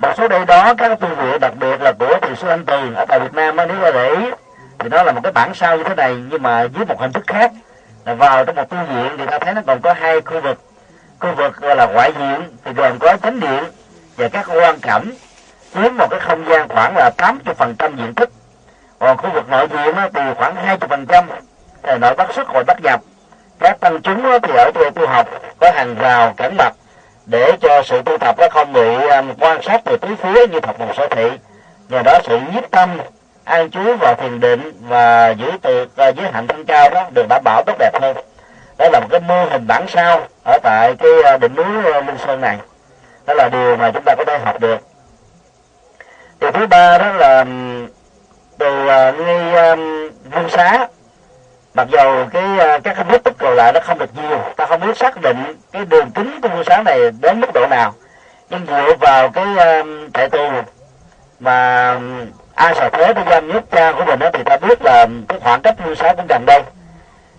Một 0.00 0.12
số 0.16 0.28
đây 0.28 0.44
đó 0.44 0.74
các 0.74 1.00
tu 1.00 1.08
viện 1.08 1.40
đặc 1.40 1.52
biệt 1.60 1.80
là 1.80 1.92
của 1.92 2.18
thiền 2.22 2.36
sư 2.36 2.48
anh 2.48 2.64
tường 2.64 2.94
ở 2.94 3.04
tại 3.08 3.20
việt 3.20 3.34
nam 3.34 3.56
nếu 3.56 3.76
mà 3.82 3.90
để 3.90 4.14
ý 4.14 4.30
thì 4.78 4.88
đó 4.88 5.02
là 5.02 5.12
một 5.12 5.20
cái 5.22 5.32
bản 5.32 5.54
sao 5.54 5.76
như 5.76 5.84
thế 5.84 5.94
này 5.94 6.16
nhưng 6.30 6.42
mà 6.42 6.62
dưới 6.62 6.84
một 6.84 7.00
hình 7.00 7.12
thức 7.12 7.24
khác. 7.26 7.52
Là 8.04 8.14
vào 8.14 8.44
trong 8.44 8.56
một 8.56 8.70
tu 8.70 8.76
viện 8.76 9.16
thì 9.18 9.26
ta 9.26 9.38
thấy 9.38 9.54
nó 9.54 9.60
còn 9.66 9.80
có 9.80 9.92
hai 9.92 10.20
khu 10.20 10.40
vực 10.40 10.58
khu 11.24 11.34
vực 11.34 11.56
gọi 11.56 11.76
là 11.76 11.86
ngoại 11.86 12.12
diện 12.18 12.56
thì 12.64 12.72
gồm 12.72 12.98
có 12.98 13.16
chánh 13.22 13.40
điện 13.40 13.64
và 14.16 14.28
các 14.28 14.46
quan 14.48 14.78
cảnh, 14.80 15.10
chiếm 15.74 15.96
một 15.96 16.06
cái 16.10 16.20
không 16.20 16.44
gian 16.48 16.68
khoảng 16.68 16.96
là 16.96 17.10
80 17.16 17.54
phần 17.54 17.74
trăm 17.78 17.96
diện 17.96 18.14
tích. 18.14 18.30
Còn 18.98 19.16
khu 19.16 19.30
vực 19.30 19.48
nội 19.48 19.68
diện 19.70 19.94
thì 20.14 20.20
khoảng 20.36 20.54
20 20.54 20.88
phần 20.88 21.06
trăm 21.06 21.28
nội 22.00 22.14
bắc 22.14 22.34
xuất 22.34 22.48
hội 22.48 22.64
bắc 22.64 22.82
nhập 22.82 23.00
các 23.60 23.80
tăng 23.80 24.02
chúng 24.02 24.22
thì 24.42 24.52
ở 24.56 24.70
chỗ 24.74 24.90
tu 24.90 25.06
học 25.06 25.28
có 25.60 25.70
hàng 25.70 25.94
rào 25.94 26.34
cản 26.36 26.56
mặt 26.56 26.72
để 27.26 27.52
cho 27.60 27.82
sự 27.82 28.02
tu 28.02 28.18
tập 28.18 28.36
nó 28.38 28.48
không 28.50 28.72
bị 28.72 29.08
à, 29.10 29.22
quan 29.40 29.62
sát 29.62 29.80
từ 29.84 29.96
tứ 29.96 30.08
phía 30.22 30.46
như 30.46 30.60
thập 30.60 30.80
một 30.80 30.94
sở 30.96 31.08
thị. 31.10 31.30
Nhờ 31.88 32.02
đó 32.02 32.18
sự 32.24 32.38
nhiếp 32.52 32.70
tâm, 32.70 32.98
an 33.44 33.70
trú 33.70 33.96
vào 34.00 34.14
thiền 34.14 34.40
định 34.40 34.72
và 34.80 35.30
giữ 35.30 35.50
từ 35.62 35.86
à, 35.96 36.08
giới 36.08 36.30
hạnh 36.32 36.46
thân 36.46 36.64
cao 36.64 36.90
đó 36.90 37.06
được 37.14 37.26
đảm 37.28 37.42
bảo 37.44 37.62
tốt 37.66 37.76
đẹp 37.78 37.90
hơn 38.02 38.16
đó 38.78 38.88
là 38.92 39.00
một 39.00 39.06
cái 39.10 39.20
mô 39.20 39.44
hình 39.44 39.66
bản 39.66 39.86
sao 39.88 40.20
ở 40.44 40.58
tại 40.62 40.94
cái 40.98 41.10
à, 41.24 41.36
đỉnh 41.36 41.54
núi 41.54 41.92
à, 41.92 42.00
linh 42.00 42.18
sơn 42.18 42.40
này. 42.40 42.58
Đó 43.26 43.34
là 43.34 43.48
điều 43.48 43.76
mà 43.76 43.90
chúng 43.90 44.02
ta 44.04 44.14
có 44.18 44.24
thể 44.26 44.38
học 44.38 44.60
được. 44.60 44.78
Điều 46.40 46.50
thứ 46.52 46.66
ba 46.66 46.98
đó 46.98 47.12
là 47.12 47.44
từ 48.58 48.88
à, 48.88 49.10
ngay 49.10 49.76
vương 50.32 50.48
xá 50.48 50.86
mặc 51.74 51.88
dầu 51.90 52.26
cái 52.32 52.44
các 52.84 52.94
cái 52.96 53.04
vết 53.04 53.24
tích 53.24 53.34
còn 53.38 53.54
lại 53.54 53.72
nó 53.72 53.80
không 53.80 53.98
được 53.98 54.10
nhiều 54.16 54.38
ta 54.56 54.66
không 54.66 54.80
biết 54.80 54.96
xác 54.96 55.20
định 55.20 55.56
cái 55.72 55.84
đường 55.84 56.10
kính 56.14 56.40
của 56.42 56.48
vương 56.48 56.64
xá 56.64 56.82
này 56.82 56.98
đến 57.20 57.40
mức 57.40 57.52
độ 57.54 57.66
nào. 57.66 57.94
Nhưng 58.50 58.66
dựa 58.66 58.94
vào 59.00 59.28
cái 59.28 59.44
uh, 59.44 59.86
trại 60.14 60.30
tù 60.30 60.48
mà 61.40 61.88
a 62.54 62.74
sợ 62.74 62.88
thế 62.92 63.12
đã 63.12 63.24
giam 63.30 63.48
nhất 63.48 63.64
cha 63.70 63.92
của 63.92 64.04
mình 64.04 64.18
đó 64.18 64.30
thì 64.32 64.42
ta 64.44 64.56
biết 64.56 64.82
là 64.82 65.06
cái 65.28 65.40
khoảng 65.40 65.62
cách 65.62 65.74
vương 65.84 65.96
xá 65.96 66.14
cũng 66.16 66.26
gần 66.28 66.46
đây. 66.46 66.62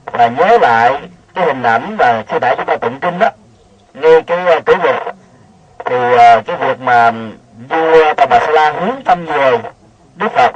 Và 0.06 0.28
nhớ 0.28 0.58
lại 0.62 1.00
cái 1.36 1.46
hình 1.46 1.64
ảnh 1.64 1.98
mà 1.98 2.24
khi 2.28 2.38
nãy 2.42 2.56
chúng 2.58 2.66
ta 2.66 2.76
tụng 2.78 3.00
kinh 3.00 3.20
đó 3.20 3.30
nghe 3.94 4.22
cái 4.22 4.58
uh, 4.58 4.66
cử 4.66 4.76
vực 4.84 4.96
thì 5.86 5.96
uh, 5.96 6.46
cái 6.46 6.56
việc 6.60 6.80
mà 6.80 7.12
vua 7.70 8.14
tà 8.18 8.26
bà 8.26 8.40
sa 8.40 8.52
la 8.52 8.72
hướng 8.72 9.04
tâm 9.06 9.26
về 9.26 9.58
đức 10.16 10.28
phật 10.32 10.52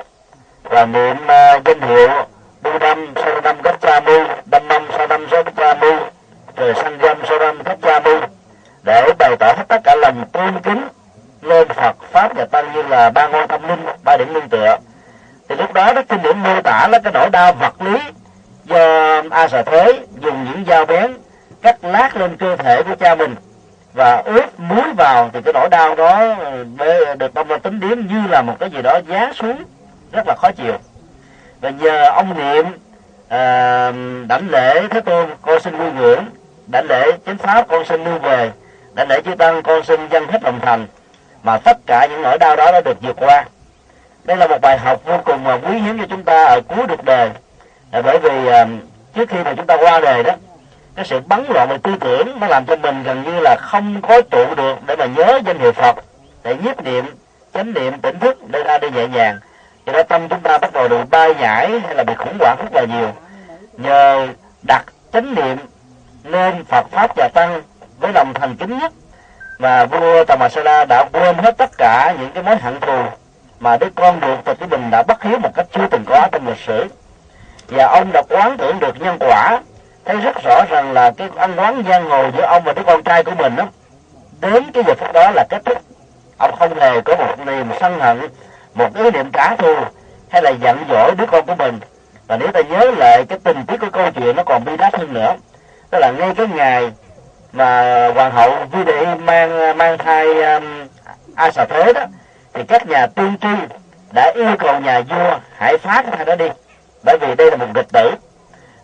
và 0.63 0.85
niệm 0.85 1.15
uh, 1.23 1.65
danh 1.65 1.81
hiệu 1.81 2.09
đu 2.61 2.77
Đâm 2.79 3.13
Sa 3.15 3.41
Đâm 3.43 3.55
cách 3.63 3.75
cha 3.81 3.99
mu 3.99 4.23
đâm 4.45 4.67
Mâm 4.67 4.87
Sa 4.97 5.07
Đâm 5.07 5.27
Sa 5.31 5.43
cách 5.43 5.53
cha 5.57 5.73
mu 5.73 5.97
rồi 6.55 6.73
sanh 6.75 6.97
dâm 7.01 7.17
Sa 7.29 7.37
Đâm 7.39 7.63
cách 7.63 7.77
cha 7.81 7.99
mu 7.99 8.19
để 8.83 9.13
bày 9.19 9.35
tỏ 9.39 9.53
hết 9.57 9.63
tất 9.67 9.81
cả 9.83 9.95
lòng 9.95 10.25
tôn 10.31 10.59
kính 10.63 10.87
lên 11.41 11.67
Phật 11.67 11.95
pháp 12.11 12.35
và 12.35 12.45
tăng 12.45 12.73
như 12.73 12.81
là 12.81 13.09
ba 13.09 13.27
ngôi 13.27 13.47
tâm 13.47 13.67
linh 13.67 13.85
ba 14.03 14.17
điểm 14.17 14.33
nương 14.33 14.49
tựa. 14.49 14.77
Thì 15.49 15.55
lúc 15.55 15.73
đó 15.73 15.93
đó 15.93 16.01
kinh 16.09 16.21
điển 16.21 16.37
mô 16.39 16.61
tả 16.61 16.87
là 16.91 16.99
cái 17.03 17.13
nỗi 17.13 17.29
đau 17.29 17.53
vật 17.53 17.81
lý 17.81 17.99
do 18.69 19.21
a 19.31 19.47
sà 19.47 19.61
thế 19.61 19.99
dùng 20.21 20.45
những 20.45 20.65
dao 20.67 20.85
bén 20.85 21.13
cắt 21.61 21.83
lát 21.83 22.17
lên 22.17 22.37
cơ 22.37 22.55
thể 22.55 22.83
của 22.83 22.95
cha 22.95 23.15
mình 23.15 23.35
và 23.93 24.21
ướp 24.25 24.59
muối 24.59 24.93
vào 24.97 25.29
thì 25.33 25.41
cái 25.41 25.53
nỗi 25.53 25.69
đau 25.69 25.95
đó 25.95 26.35
được 27.17 27.33
ông 27.33 27.59
tính 27.59 27.79
điếm 27.79 27.99
như 27.99 28.27
là 28.29 28.41
một 28.41 28.55
cái 28.59 28.69
gì 28.69 28.81
đó 28.81 28.99
giá 29.07 29.31
xuống 29.35 29.63
rất 30.11 30.27
là 30.27 30.35
khó 30.35 30.51
chịu. 30.51 30.73
Và 31.61 31.69
nhờ 31.69 32.09
ông 32.09 32.37
niệm 32.37 32.65
à, 33.29 33.91
đảnh 34.27 34.49
lễ 34.49 34.87
thế 34.89 35.01
tôn 35.01 35.29
con 35.41 35.59
xin 35.59 35.77
nuôi 35.77 35.91
ngưỡng 35.91 36.25
đảnh 36.67 36.85
lễ 36.89 37.11
chính 37.25 37.37
pháp 37.37 37.67
con 37.67 37.85
xin 37.85 38.03
nuôi 38.03 38.19
về 38.19 38.51
đảnh 38.93 39.09
lễ 39.09 39.21
chư 39.25 39.35
tăng 39.35 39.63
con 39.63 39.83
xin 39.83 40.09
dân 40.09 40.27
hết 40.27 40.43
lòng 40.43 40.59
thành 40.61 40.87
mà 41.43 41.57
tất 41.57 41.77
cả 41.85 42.07
những 42.09 42.21
nỗi 42.21 42.37
đau 42.37 42.55
đó 42.55 42.71
đã 42.71 42.81
được 42.81 43.01
vượt 43.01 43.15
qua. 43.19 43.45
Đây 44.23 44.37
là 44.37 44.47
một 44.47 44.61
bài 44.61 44.77
học 44.77 45.01
vô 45.05 45.17
cùng 45.25 45.43
mà 45.43 45.57
quý 45.57 45.77
hiếm 45.77 45.97
cho 45.99 46.05
chúng 46.09 46.23
ta 46.23 46.43
ở 46.43 46.61
cuối 46.67 46.85
cuộc 46.87 47.03
đời 47.03 47.29
là 47.91 48.01
bởi 48.01 48.19
vì 48.19 48.47
à, 48.47 48.67
trước 49.15 49.29
khi 49.29 49.37
mà 49.43 49.53
chúng 49.53 49.65
ta 49.65 49.77
qua 49.77 49.99
đời 49.99 50.23
đó 50.23 50.33
cái 50.95 51.05
sự 51.05 51.19
bắn 51.27 51.43
loạn 51.49 51.69
về 51.69 51.77
tư 51.83 51.95
tưởng 51.99 52.39
nó 52.39 52.47
làm 52.47 52.65
cho 52.65 52.75
mình 52.75 53.03
gần 53.03 53.23
như 53.23 53.39
là 53.39 53.55
không 53.59 54.01
có 54.01 54.21
trụ 54.21 54.55
được 54.55 54.75
để 54.85 54.95
mà 54.95 55.05
nhớ 55.05 55.39
danh 55.45 55.59
hiệu 55.59 55.71
Phật 55.71 55.95
để 56.43 56.55
nhiếp 56.55 56.83
niệm 56.83 57.05
chánh 57.53 57.73
niệm 57.73 57.99
tỉnh 57.99 58.19
thức 58.19 58.37
để 58.47 58.63
ra 58.63 58.77
đi 58.77 58.89
nhẹ 58.89 59.07
nhàng. 59.07 59.39
Cho 59.85 59.91
nên 59.91 60.07
tâm 60.07 60.29
chúng 60.29 60.39
ta 60.39 60.57
bắt 60.57 60.73
đầu 60.73 60.87
bị 60.87 60.95
bay 61.11 61.35
nhảy 61.35 61.79
hay 61.79 61.95
là 61.95 62.03
bị 62.03 62.13
khủng 62.17 62.37
hoảng 62.39 62.57
rất 62.59 62.73
là 62.73 62.85
nhiều. 62.85 63.11
Nhờ 63.77 64.27
đặt 64.67 64.85
chánh 65.13 65.35
niệm 65.35 65.57
lên 66.23 66.63
Phật 66.63 66.85
pháp 66.91 67.11
và 67.15 67.29
tăng 67.33 67.61
với 67.99 68.13
lòng 68.13 68.33
thành 68.33 68.55
kính 68.55 68.77
nhất 68.77 68.91
và 69.59 69.85
vua 69.85 70.23
Tamasala 70.23 70.85
đã 70.85 71.05
quên 71.13 71.37
hết 71.37 71.57
tất 71.57 71.69
cả 71.77 72.15
những 72.19 72.31
cái 72.31 72.43
mối 72.43 72.55
hận 72.57 72.79
thù 72.79 73.03
mà 73.59 73.77
đứa 73.77 73.89
con 73.95 74.19
ruột 74.21 74.45
Tịch 74.45 74.57
của 74.59 74.65
bình 74.65 74.89
đã 74.91 75.03
bất 75.03 75.23
hiếu 75.23 75.39
một 75.39 75.51
cách 75.55 75.67
chưa 75.71 75.87
từng 75.91 76.03
có 76.05 76.27
trong 76.31 76.47
lịch 76.47 76.59
sử 76.67 76.85
và 77.69 77.85
ông 77.85 78.11
đã 78.11 78.21
quán 78.29 78.57
tưởng 78.57 78.79
được 78.79 79.01
nhân 79.01 79.17
quả. 79.19 79.59
Thấy 80.05 80.17
rất 80.17 80.35
rõ 80.43 80.63
rằng 80.69 80.91
là 80.91 81.11
cái 81.11 81.29
ăn 81.35 81.55
oán 81.55 81.83
giang 81.89 82.09
hồ 82.09 82.25
giữa 82.37 82.43
ông 82.43 82.63
và 82.63 82.73
đứa 82.73 82.83
con 82.83 83.03
trai 83.03 83.23
của 83.23 83.35
mình 83.37 83.55
đó 83.55 83.65
đến 84.41 84.63
cái 84.73 84.83
giờ 84.87 84.93
phút 84.97 85.13
đó 85.13 85.31
là 85.35 85.45
kết 85.49 85.61
thúc. 85.65 85.77
Ông 86.37 86.55
không 86.59 86.79
hề 86.79 87.01
có 87.01 87.15
một 87.15 87.45
niềm 87.45 87.67
sân 87.79 87.99
hận 87.99 88.19
một 88.73 88.95
ý 88.95 89.11
niệm 89.11 89.31
trả 89.33 89.55
thù 89.55 89.75
hay 90.29 90.41
là 90.41 90.49
giận 90.49 90.77
dỗi 90.89 91.15
đứa 91.17 91.25
con 91.25 91.45
của 91.45 91.55
mình. 91.55 91.79
Và 92.27 92.37
nếu 92.37 92.51
ta 92.51 92.61
nhớ 92.61 92.91
lại 92.97 93.25
cái 93.29 93.39
tình 93.43 93.65
tiết 93.65 93.77
của 93.81 93.89
câu 93.91 94.11
chuyện 94.11 94.35
nó 94.35 94.43
còn 94.43 94.65
bi 94.65 94.77
đát 94.77 94.95
hơn 94.95 95.13
nữa 95.13 95.35
đó 95.91 95.99
là 95.99 96.11
ngay 96.11 96.33
cái 96.35 96.47
ngày 96.47 96.91
mà 97.53 98.07
hoàng 98.15 98.31
hậu 98.31 98.55
vi 98.71 98.83
đệ 98.83 99.05
mang 99.15 99.77
mang 99.77 99.97
thai 99.97 100.43
um, 100.43 100.87
a 101.35 101.51
xà 101.51 101.65
thế 101.65 101.93
đó 101.93 102.01
thì 102.53 102.63
các 102.67 102.87
nhà 102.87 103.07
tiên 103.07 103.37
tri 103.41 103.75
đã 104.11 104.31
yêu 104.35 104.55
cầu 104.59 104.79
nhà 104.79 105.01
vua 105.01 105.37
hãy 105.57 105.77
phá 105.77 106.03
cái 106.03 106.15
thai 106.17 106.25
đó 106.25 106.35
đi 106.35 106.49
bởi 107.03 107.17
vì 107.17 107.35
đây 107.35 107.51
là 107.51 107.57
một 107.57 107.67
nghịch 107.75 107.89
tử 107.93 108.11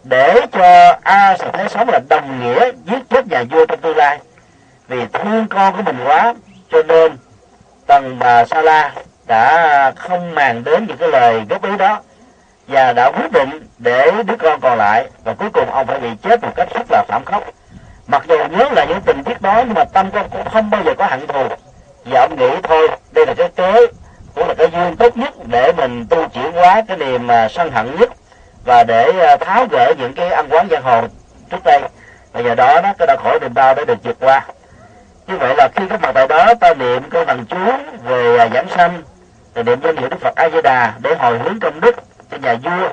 để 0.03 0.41
cho 0.51 0.97
a 1.03 1.37
sẽ 1.37 1.49
thấy 1.53 1.69
sống 1.69 1.89
là 1.89 1.99
đồng 2.09 2.39
nghĩa 2.39 2.71
giết 2.85 2.99
chết 3.09 3.27
nhà 3.27 3.43
vua 3.43 3.65
trong 3.65 3.81
tương 3.81 3.97
lai. 3.97 4.19
Vì 4.87 5.05
thương 5.13 5.47
con 5.47 5.75
của 5.75 5.81
mình 5.81 5.97
quá, 6.05 6.33
cho 6.71 6.83
nên 6.83 7.17
tần 7.85 8.19
bà 8.19 8.45
sa 8.45 8.61
la 8.61 8.91
đã 9.27 9.91
không 9.95 10.35
màng 10.35 10.63
đến 10.63 10.85
những 10.87 10.97
cái 10.97 11.09
lời 11.09 11.41
góp 11.49 11.63
ý 11.63 11.77
đó 11.77 12.01
và 12.67 12.93
đã 12.93 13.11
quyết 13.11 13.31
định 13.31 13.67
để 13.77 14.11
đứa 14.25 14.35
con 14.35 14.61
còn 14.61 14.77
lại 14.77 15.07
và 15.23 15.33
cuối 15.33 15.49
cùng 15.53 15.71
ông 15.71 15.87
phải 15.87 15.99
bị 15.99 16.09
chết 16.21 16.43
một 16.43 16.51
cách 16.55 16.67
rất 16.73 16.85
là 16.89 17.05
thảm 17.07 17.25
khốc. 17.25 17.43
Mặc 18.07 18.23
dù 18.27 18.37
nhớ 18.37 18.69
là 18.71 18.85
những 18.85 19.01
tình 19.01 19.23
tiết 19.23 19.41
đó 19.41 19.63
nhưng 19.65 19.73
mà 19.73 19.83
tâm 19.83 20.11
con 20.11 20.29
cũng 20.29 20.49
không 20.49 20.69
bao 20.69 20.83
giờ 20.83 20.93
có 20.97 21.05
hận 21.05 21.27
thù. 21.27 21.47
Và 22.05 22.21
ông 22.21 22.35
nghĩ 22.35 22.49
thôi, 22.63 22.87
đây 23.11 23.25
là 23.25 23.33
cái 23.33 23.49
kế 23.55 23.87
cũng 24.35 24.47
là 24.47 24.53
cái 24.53 24.67
duyên 24.71 24.95
tốt 24.95 25.17
nhất 25.17 25.33
để 25.47 25.71
mình 25.71 26.05
tu 26.09 26.27
chuyển 26.27 26.51
hóa 26.51 26.81
cái 26.87 26.97
niềm 26.97 27.27
mà 27.27 27.47
sân 27.49 27.71
hận 27.71 27.95
nhất 27.99 28.09
và 28.65 28.83
để 28.83 29.11
à, 29.19 29.37
tháo 29.37 29.65
gỡ 29.71 29.93
những 29.97 30.13
cái 30.13 30.29
ăn 30.29 30.47
quán 30.49 30.67
giang 30.71 30.83
hồ 30.83 31.01
trước 31.51 31.63
đây. 31.63 31.81
Và 32.31 32.41
nhờ 32.41 32.55
đó 32.55 32.81
nó 32.81 32.93
cái 32.97 33.07
đau 33.07 33.17
khổ 33.17 33.39
niềm 33.41 33.53
đau 33.53 33.75
đã 33.75 33.85
được 33.85 34.03
vượt 34.03 34.17
qua. 34.19 34.45
Như 35.27 35.37
vậy 35.37 35.55
là 35.57 35.69
khi 35.75 35.83
có 35.89 35.97
mặt 35.97 36.11
tại 36.13 36.27
đó 36.27 36.53
ta 36.59 36.73
niệm 36.73 37.09
câu 37.09 37.25
thần 37.25 37.45
chú 37.45 37.57
về 38.03 38.37
à, 38.37 38.47
giảng 38.53 38.67
sanh 38.69 39.03
rồi 39.55 39.63
niệm 39.63 39.79
danh 39.83 39.97
hiệu 39.97 40.09
đức 40.09 40.17
phật 40.21 40.35
a 40.35 40.49
di 40.49 40.61
đà 40.61 40.93
để 41.01 41.15
hồi 41.15 41.39
hướng 41.39 41.59
công 41.59 41.79
đức 41.81 41.95
cho 42.31 42.37
nhà 42.37 42.55
vua. 42.63 42.89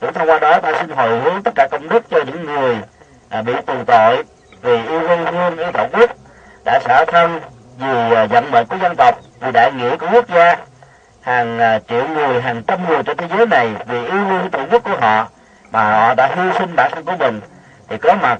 Cũng 0.00 0.12
thông 0.12 0.28
qua 0.28 0.38
đó 0.38 0.60
ta 0.60 0.72
xin 0.80 0.90
hồi 0.90 1.20
hướng 1.20 1.42
tất 1.42 1.50
cả 1.54 1.68
công 1.70 1.88
đức 1.88 2.10
cho 2.10 2.18
những 2.26 2.46
người 2.46 2.76
à, 3.28 3.42
bị 3.42 3.52
tù 3.66 3.74
tội 3.86 4.24
vì 4.62 4.86
yêu 4.88 5.00
quê 5.06 5.16
hương 5.16 5.56
yêu 5.56 5.72
tổ 5.72 5.86
quốc 5.92 6.10
đã 6.64 6.80
xả 6.84 7.04
thân 7.04 7.40
vì 7.78 8.14
à, 8.14 8.26
vận 8.26 8.50
mệnh 8.50 8.66
của 8.66 8.76
dân 8.82 8.96
tộc 8.96 9.20
vì 9.40 9.52
đại 9.52 9.72
nghĩa 9.72 9.96
của 9.96 10.06
quốc 10.12 10.28
gia 10.28 10.56
hàng 11.26 11.58
à, 11.58 11.80
triệu 11.88 12.08
người, 12.08 12.42
hàng 12.42 12.62
trăm 12.62 12.88
người 12.88 13.02
trên 13.02 13.16
thế 13.16 13.26
giới 13.36 13.46
này 13.46 13.70
vì 13.86 14.04
yêu 14.04 14.24
thương 14.28 14.50
tổ 14.50 14.60
quốc 14.70 14.84
của 14.84 14.96
họ 15.00 15.28
mà 15.72 15.92
họ 15.92 16.14
đã 16.14 16.26
hy 16.36 16.42
sinh 16.58 16.76
bản 16.76 16.90
thân 16.94 17.04
của 17.04 17.16
mình. 17.18 17.40
Thì 17.88 17.96
có 17.98 18.14
mặt 18.14 18.38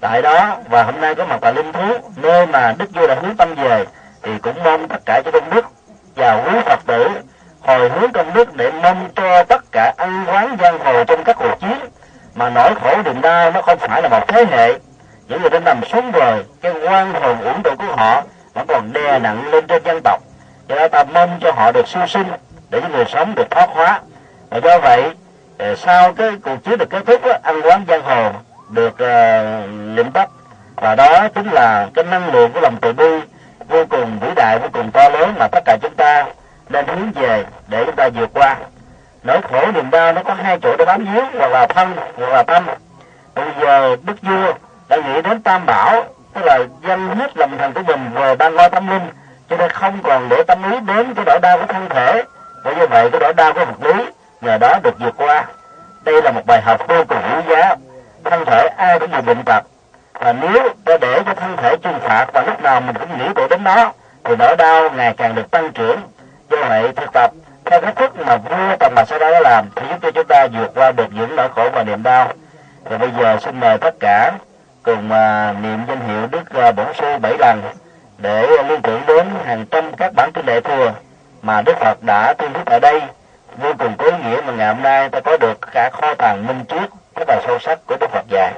tại 0.00 0.22
đó 0.22 0.56
và 0.68 0.82
hôm 0.82 1.00
nay 1.00 1.14
có 1.14 1.24
mặt 1.24 1.38
tại 1.40 1.54
linh 1.54 1.72
thú, 1.72 1.94
nơi 2.16 2.46
mà 2.46 2.74
đức 2.78 2.94
vua 2.94 3.06
đã 3.06 3.14
hướng 3.14 3.36
tâm 3.36 3.54
về, 3.54 3.84
thì 4.22 4.38
cũng 4.42 4.64
mong 4.64 4.88
tất 4.88 4.96
cả 5.06 5.22
cho 5.24 5.30
công 5.30 5.50
đức 5.50 5.66
và 6.16 6.34
quý 6.34 6.60
phật 6.64 6.80
tử 6.86 7.08
hồi 7.60 7.88
hướng 7.88 8.12
công 8.12 8.34
đức 8.34 8.56
để 8.56 8.72
mong 8.82 9.08
cho 9.16 9.44
tất 9.44 9.72
cả 9.72 9.94
ăn 9.96 10.24
quán 10.26 10.56
giang 10.60 10.78
hồ 10.78 11.04
trong 11.04 11.24
các 11.24 11.36
cuộc 11.38 11.60
chiến. 11.60 11.78
Mà 12.34 12.50
nỗi 12.50 12.74
khổ 12.74 13.02
niềm 13.04 13.20
đau 13.20 13.50
nó 13.50 13.62
không 13.62 13.78
phải 13.78 14.02
là 14.02 14.08
một 14.08 14.28
thế 14.28 14.44
hệ. 14.50 14.72
Những 15.28 15.40
người 15.40 15.50
đã 15.50 15.58
nằm 15.60 15.84
xuống 15.84 16.12
rồi 16.12 16.44
cái 16.62 16.72
quan 16.72 17.12
hồn 17.14 17.40
uổng 17.40 17.62
trụ 17.62 17.70
của 17.78 17.96
họ 17.96 18.22
nó 18.54 18.64
còn 18.68 18.92
đè 18.92 19.18
nặng 19.18 19.50
lên 19.50 19.66
trên 19.66 19.82
dân 19.84 20.00
tộc 20.04 20.22
để 20.68 20.88
ta 20.88 21.04
mong 21.04 21.38
cho 21.40 21.52
họ 21.52 21.72
được 21.72 21.88
siêu 21.88 22.06
sinh 22.06 22.26
để 22.70 22.80
cái 22.80 22.90
người 22.90 23.04
sống 23.04 23.34
được 23.34 23.50
thoát 23.50 23.68
hóa. 23.70 24.00
Và 24.50 24.58
do 24.58 24.78
vậy 24.78 25.10
ờ, 25.58 25.74
sau 25.74 26.12
cái 26.12 26.30
cuộc 26.42 26.64
chiến 26.64 26.78
được 26.78 26.90
kết 26.90 27.06
thúc 27.06 27.24
đó, 27.24 27.32
ăn 27.42 27.60
quán 27.62 27.84
giang 27.88 28.02
hồ 28.02 28.32
được 28.68 28.94
uh, 28.94 29.96
liệm 29.96 30.10
tắt 30.10 30.28
và 30.76 30.94
đó 30.94 31.28
chính 31.34 31.50
là 31.50 31.88
cái 31.94 32.04
năng 32.04 32.32
lượng 32.32 32.52
của 32.52 32.60
lòng 32.60 32.76
từ 32.80 32.92
bi 32.92 33.20
vô 33.68 33.84
cùng 33.86 34.18
vĩ 34.20 34.28
đại 34.36 34.58
vô 34.58 34.68
cùng 34.72 34.90
to 34.90 35.08
lớn 35.08 35.34
mà 35.38 35.48
tất 35.48 35.60
cả 35.64 35.76
chúng 35.82 35.94
ta 35.94 36.26
nên 36.68 36.86
hướng 36.86 37.12
về 37.12 37.44
để 37.68 37.84
chúng 37.86 37.96
ta 37.96 38.08
vượt 38.08 38.30
qua. 38.34 38.56
Nỗi 39.22 39.40
khổ 39.42 39.66
niềm 39.74 39.90
đau 39.90 40.12
nó 40.12 40.22
có 40.22 40.34
hai 40.34 40.58
chỗ 40.62 40.76
để 40.78 40.84
bám 40.84 41.04
víu 41.04 41.24
hoặc 41.38 41.48
là 41.48 41.66
thân 41.66 41.92
hoặc 42.16 42.28
là 42.28 42.42
tâm. 42.42 42.66
Bây 43.34 43.46
giờ 43.60 43.96
đức 44.02 44.22
vua 44.22 44.52
đã 44.88 44.96
nghĩ 44.96 45.22
đến 45.22 45.42
tam 45.42 45.66
bảo 45.66 46.04
tức 46.34 46.44
là 46.44 46.58
dâng 46.88 47.16
hết 47.16 47.36
lòng 47.36 47.58
thành 47.58 47.72
của 47.72 47.82
mình 47.82 48.10
về 48.14 48.36
ban 48.36 48.54
ngôi 48.54 48.70
tâm 48.70 48.88
linh 48.88 49.08
cho 49.50 49.56
nên 49.56 49.70
không 49.70 50.02
còn 50.02 50.28
để 50.28 50.42
tâm 50.42 50.70
lý 50.70 50.80
đến 50.80 51.14
cái 51.14 51.24
nỗi 51.24 51.38
đau 51.40 51.58
của 51.58 51.66
thân 51.66 51.88
thể. 51.88 52.22
Và 52.64 52.72
như 52.72 52.86
vậy 52.86 53.10
cái 53.10 53.20
nỗi 53.20 53.32
đau 53.32 53.52
của 53.52 53.64
vật 53.64 53.94
lý 53.94 54.04
nhờ 54.40 54.58
đó 54.58 54.78
được 54.82 54.98
vượt 54.98 55.14
qua. 55.16 55.44
Đây 56.04 56.22
là 56.22 56.30
một 56.30 56.46
bài 56.46 56.60
học 56.60 56.88
vô 56.88 57.04
cùng 57.08 57.18
quý 57.32 57.54
giá. 57.54 57.76
Thân 58.24 58.44
thể 58.44 58.68
ai 58.76 58.98
cũng 58.98 59.10
bị 59.10 59.20
bệnh 59.20 59.42
tật 59.42 59.64
và 60.20 60.32
nếu 60.32 60.68
ta 60.84 60.96
để 61.00 61.22
cho 61.26 61.34
thân 61.34 61.56
thể 61.56 61.76
trừng 61.76 61.98
phạt 62.00 62.26
và 62.32 62.42
lúc 62.42 62.62
nào 62.62 62.80
mình 62.80 62.96
cũng 63.00 63.18
nghĩ 63.18 63.24
tới 63.34 63.48
đến 63.48 63.64
nó 63.64 63.92
thì 64.24 64.36
nỗi 64.36 64.56
đau 64.56 64.90
ngày 64.90 65.14
càng 65.16 65.34
được 65.34 65.50
tăng 65.50 65.72
trưởng. 65.72 66.00
Do 66.50 66.56
vậy 66.68 66.92
thực 66.96 67.12
tập 67.12 67.30
theo 67.64 67.80
cái 67.80 67.92
thức 67.92 68.20
mà 68.26 68.36
vua 68.36 68.76
tầm 68.78 68.92
mà 68.94 69.04
sau 69.04 69.18
đó 69.18 69.40
làm 69.40 69.66
thì 69.76 69.86
giúp 69.88 69.96
cho 70.02 70.10
chúng 70.10 70.26
ta 70.26 70.46
vượt 70.46 70.70
qua 70.74 70.92
được 70.92 71.06
những 71.10 71.36
nỗi 71.36 71.48
khổ 71.54 71.68
và 71.72 71.82
niềm 71.82 72.02
đau. 72.02 72.32
Và 72.84 72.98
bây 72.98 73.10
giờ 73.20 73.36
xin 73.44 73.60
mời 73.60 73.78
tất 73.78 73.94
cả 74.00 74.32
cùng 74.82 75.06
uh, 75.06 75.62
niệm 75.62 75.78
danh 75.88 76.00
hiệu 76.08 76.26
đức 76.30 76.68
uh, 76.68 76.74
bổn 76.74 76.86
sư 76.94 77.18
bảy 77.22 77.36
lần 77.38 77.62
để 78.18 78.62
liên 78.68 78.82
tưởng 78.82 79.06
đến 79.06 79.26
hàng 79.44 79.66
trăm 79.70 79.92
các 79.96 80.14
bản 80.14 80.32
kinh 80.32 80.46
lệ 80.46 80.60
thừa 80.60 80.92
mà 81.42 81.62
Đức 81.62 81.76
Phật 81.80 82.02
đã 82.02 82.34
tuyên 82.34 82.52
thuyết 82.52 82.66
ở 82.66 82.78
đây, 82.78 83.00
vô 83.58 83.72
cùng 83.78 83.96
có 83.98 84.04
ý 84.04 84.10
nghĩa 84.10 84.40
mà 84.46 84.52
ngày 84.52 84.74
hôm 84.74 84.82
nay 84.82 85.08
ta 85.08 85.20
có 85.20 85.36
được 85.36 85.58
cả 85.72 85.90
kho 85.92 86.14
tàng 86.14 86.46
minh 86.46 86.64
triết 86.68 86.90
cái 87.14 87.24
bài 87.24 87.40
sâu 87.46 87.58
sắc 87.58 87.78
của 87.86 87.96
Đức 88.00 88.10
Phật 88.10 88.24
dạy. 88.28 88.52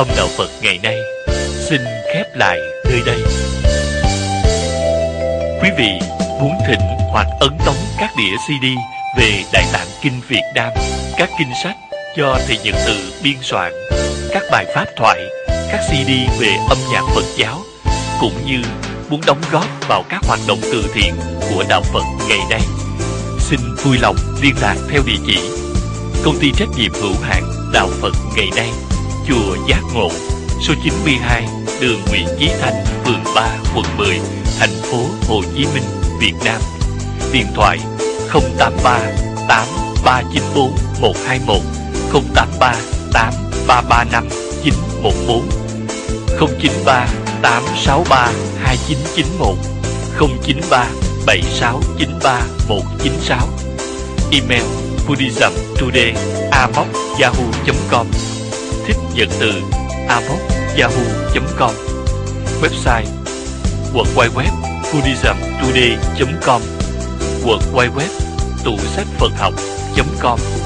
Âm 0.00 0.08
đạo 0.16 0.26
Phật 0.36 0.48
ngày 0.62 0.78
nay 0.82 0.96
xin 1.68 1.80
khép 2.14 2.26
lại 2.36 2.58
nơi 2.84 3.00
đây. 3.06 3.22
Quý 5.62 5.70
vị 5.78 6.00
muốn 6.40 6.52
thỉnh 6.68 6.80
hoặc 7.10 7.26
ấn 7.40 7.58
tống 7.66 7.76
các 7.98 8.10
đĩa 8.18 8.36
CD 8.36 8.66
về 9.18 9.42
Đại 9.52 9.64
Tạng 9.72 9.86
Kinh 10.02 10.20
Việt 10.28 10.42
Nam, 10.54 10.72
các 11.20 11.30
kinh 11.38 11.52
sách 11.62 11.76
do 12.16 12.38
Thầy 12.46 12.58
Nhật 12.64 12.74
Từ 12.86 13.12
biên 13.22 13.36
soạn, 13.42 13.72
các 14.30 14.42
bài 14.52 14.66
pháp 14.74 14.84
thoại, 14.96 15.20
các 15.48 15.80
CD 15.88 16.10
về 16.40 16.56
âm 16.68 16.78
nhạc 16.92 17.02
Phật 17.14 17.24
giáo, 17.36 17.58
cũng 18.20 18.32
như 18.46 18.62
muốn 19.10 19.20
đóng 19.26 19.40
góp 19.52 19.66
vào 19.88 20.04
các 20.08 20.20
hoạt 20.28 20.40
động 20.48 20.58
từ 20.62 20.84
thiện 20.94 21.14
của 21.50 21.64
Đạo 21.68 21.82
Phật 21.92 22.02
ngày 22.28 22.38
nay. 22.50 22.60
Xin 23.38 23.60
vui 23.84 23.98
lòng 23.98 24.16
liên 24.42 24.54
lạc 24.60 24.76
theo 24.90 25.02
địa 25.06 25.18
chỉ 25.26 25.38
Công 26.24 26.38
ty 26.40 26.52
trách 26.56 26.68
nhiệm 26.78 26.92
hữu 26.92 27.14
hạn 27.22 27.42
Đạo 27.72 27.88
Phật 28.00 28.12
ngày 28.36 28.48
nay, 28.56 28.70
Chùa 29.28 29.56
Giác 29.68 29.82
Ngộ, 29.94 30.08
số 30.68 30.74
92, 30.84 31.46
đường 31.80 32.00
Nguyễn 32.10 32.26
Chí 32.38 32.48
Thanh, 32.60 32.84
phường 33.04 33.34
3, 33.34 33.58
quận 33.76 33.86
10, 33.96 34.20
thành 34.58 34.82
phố 34.82 34.98
Hồ 35.28 35.42
Chí 35.56 35.66
Minh, 35.74 35.84
Việt 36.20 36.34
Nam. 36.44 36.60
Điện 37.32 37.46
thoại 37.54 37.78
083 38.58 39.89
394 40.04 40.72
121 41.00 41.62
083 42.12 42.74
8335 43.12 44.24
914 44.62 45.44
093 46.38 47.08
863 47.42 48.32
2991 48.62 49.58
093 50.18 50.86
7693 51.26 52.44
196 52.68 53.48
Email 54.32 54.64
buddhism 55.06 55.52
today 55.78 56.14
yahoo.com 57.18 58.06
Thích 58.86 58.96
nhận 59.14 59.28
từ 59.40 59.52
amos.yahoo.com 60.08 61.74
Website 62.62 63.06
www 63.94 64.70
buddhismtoday.com 64.92 66.62
Quận 67.44 67.60
web 67.74 68.10
tủ 68.64 68.78
sách 68.96 69.06
Phật 69.18 69.32
học 69.38 69.54
học.com 69.96 70.59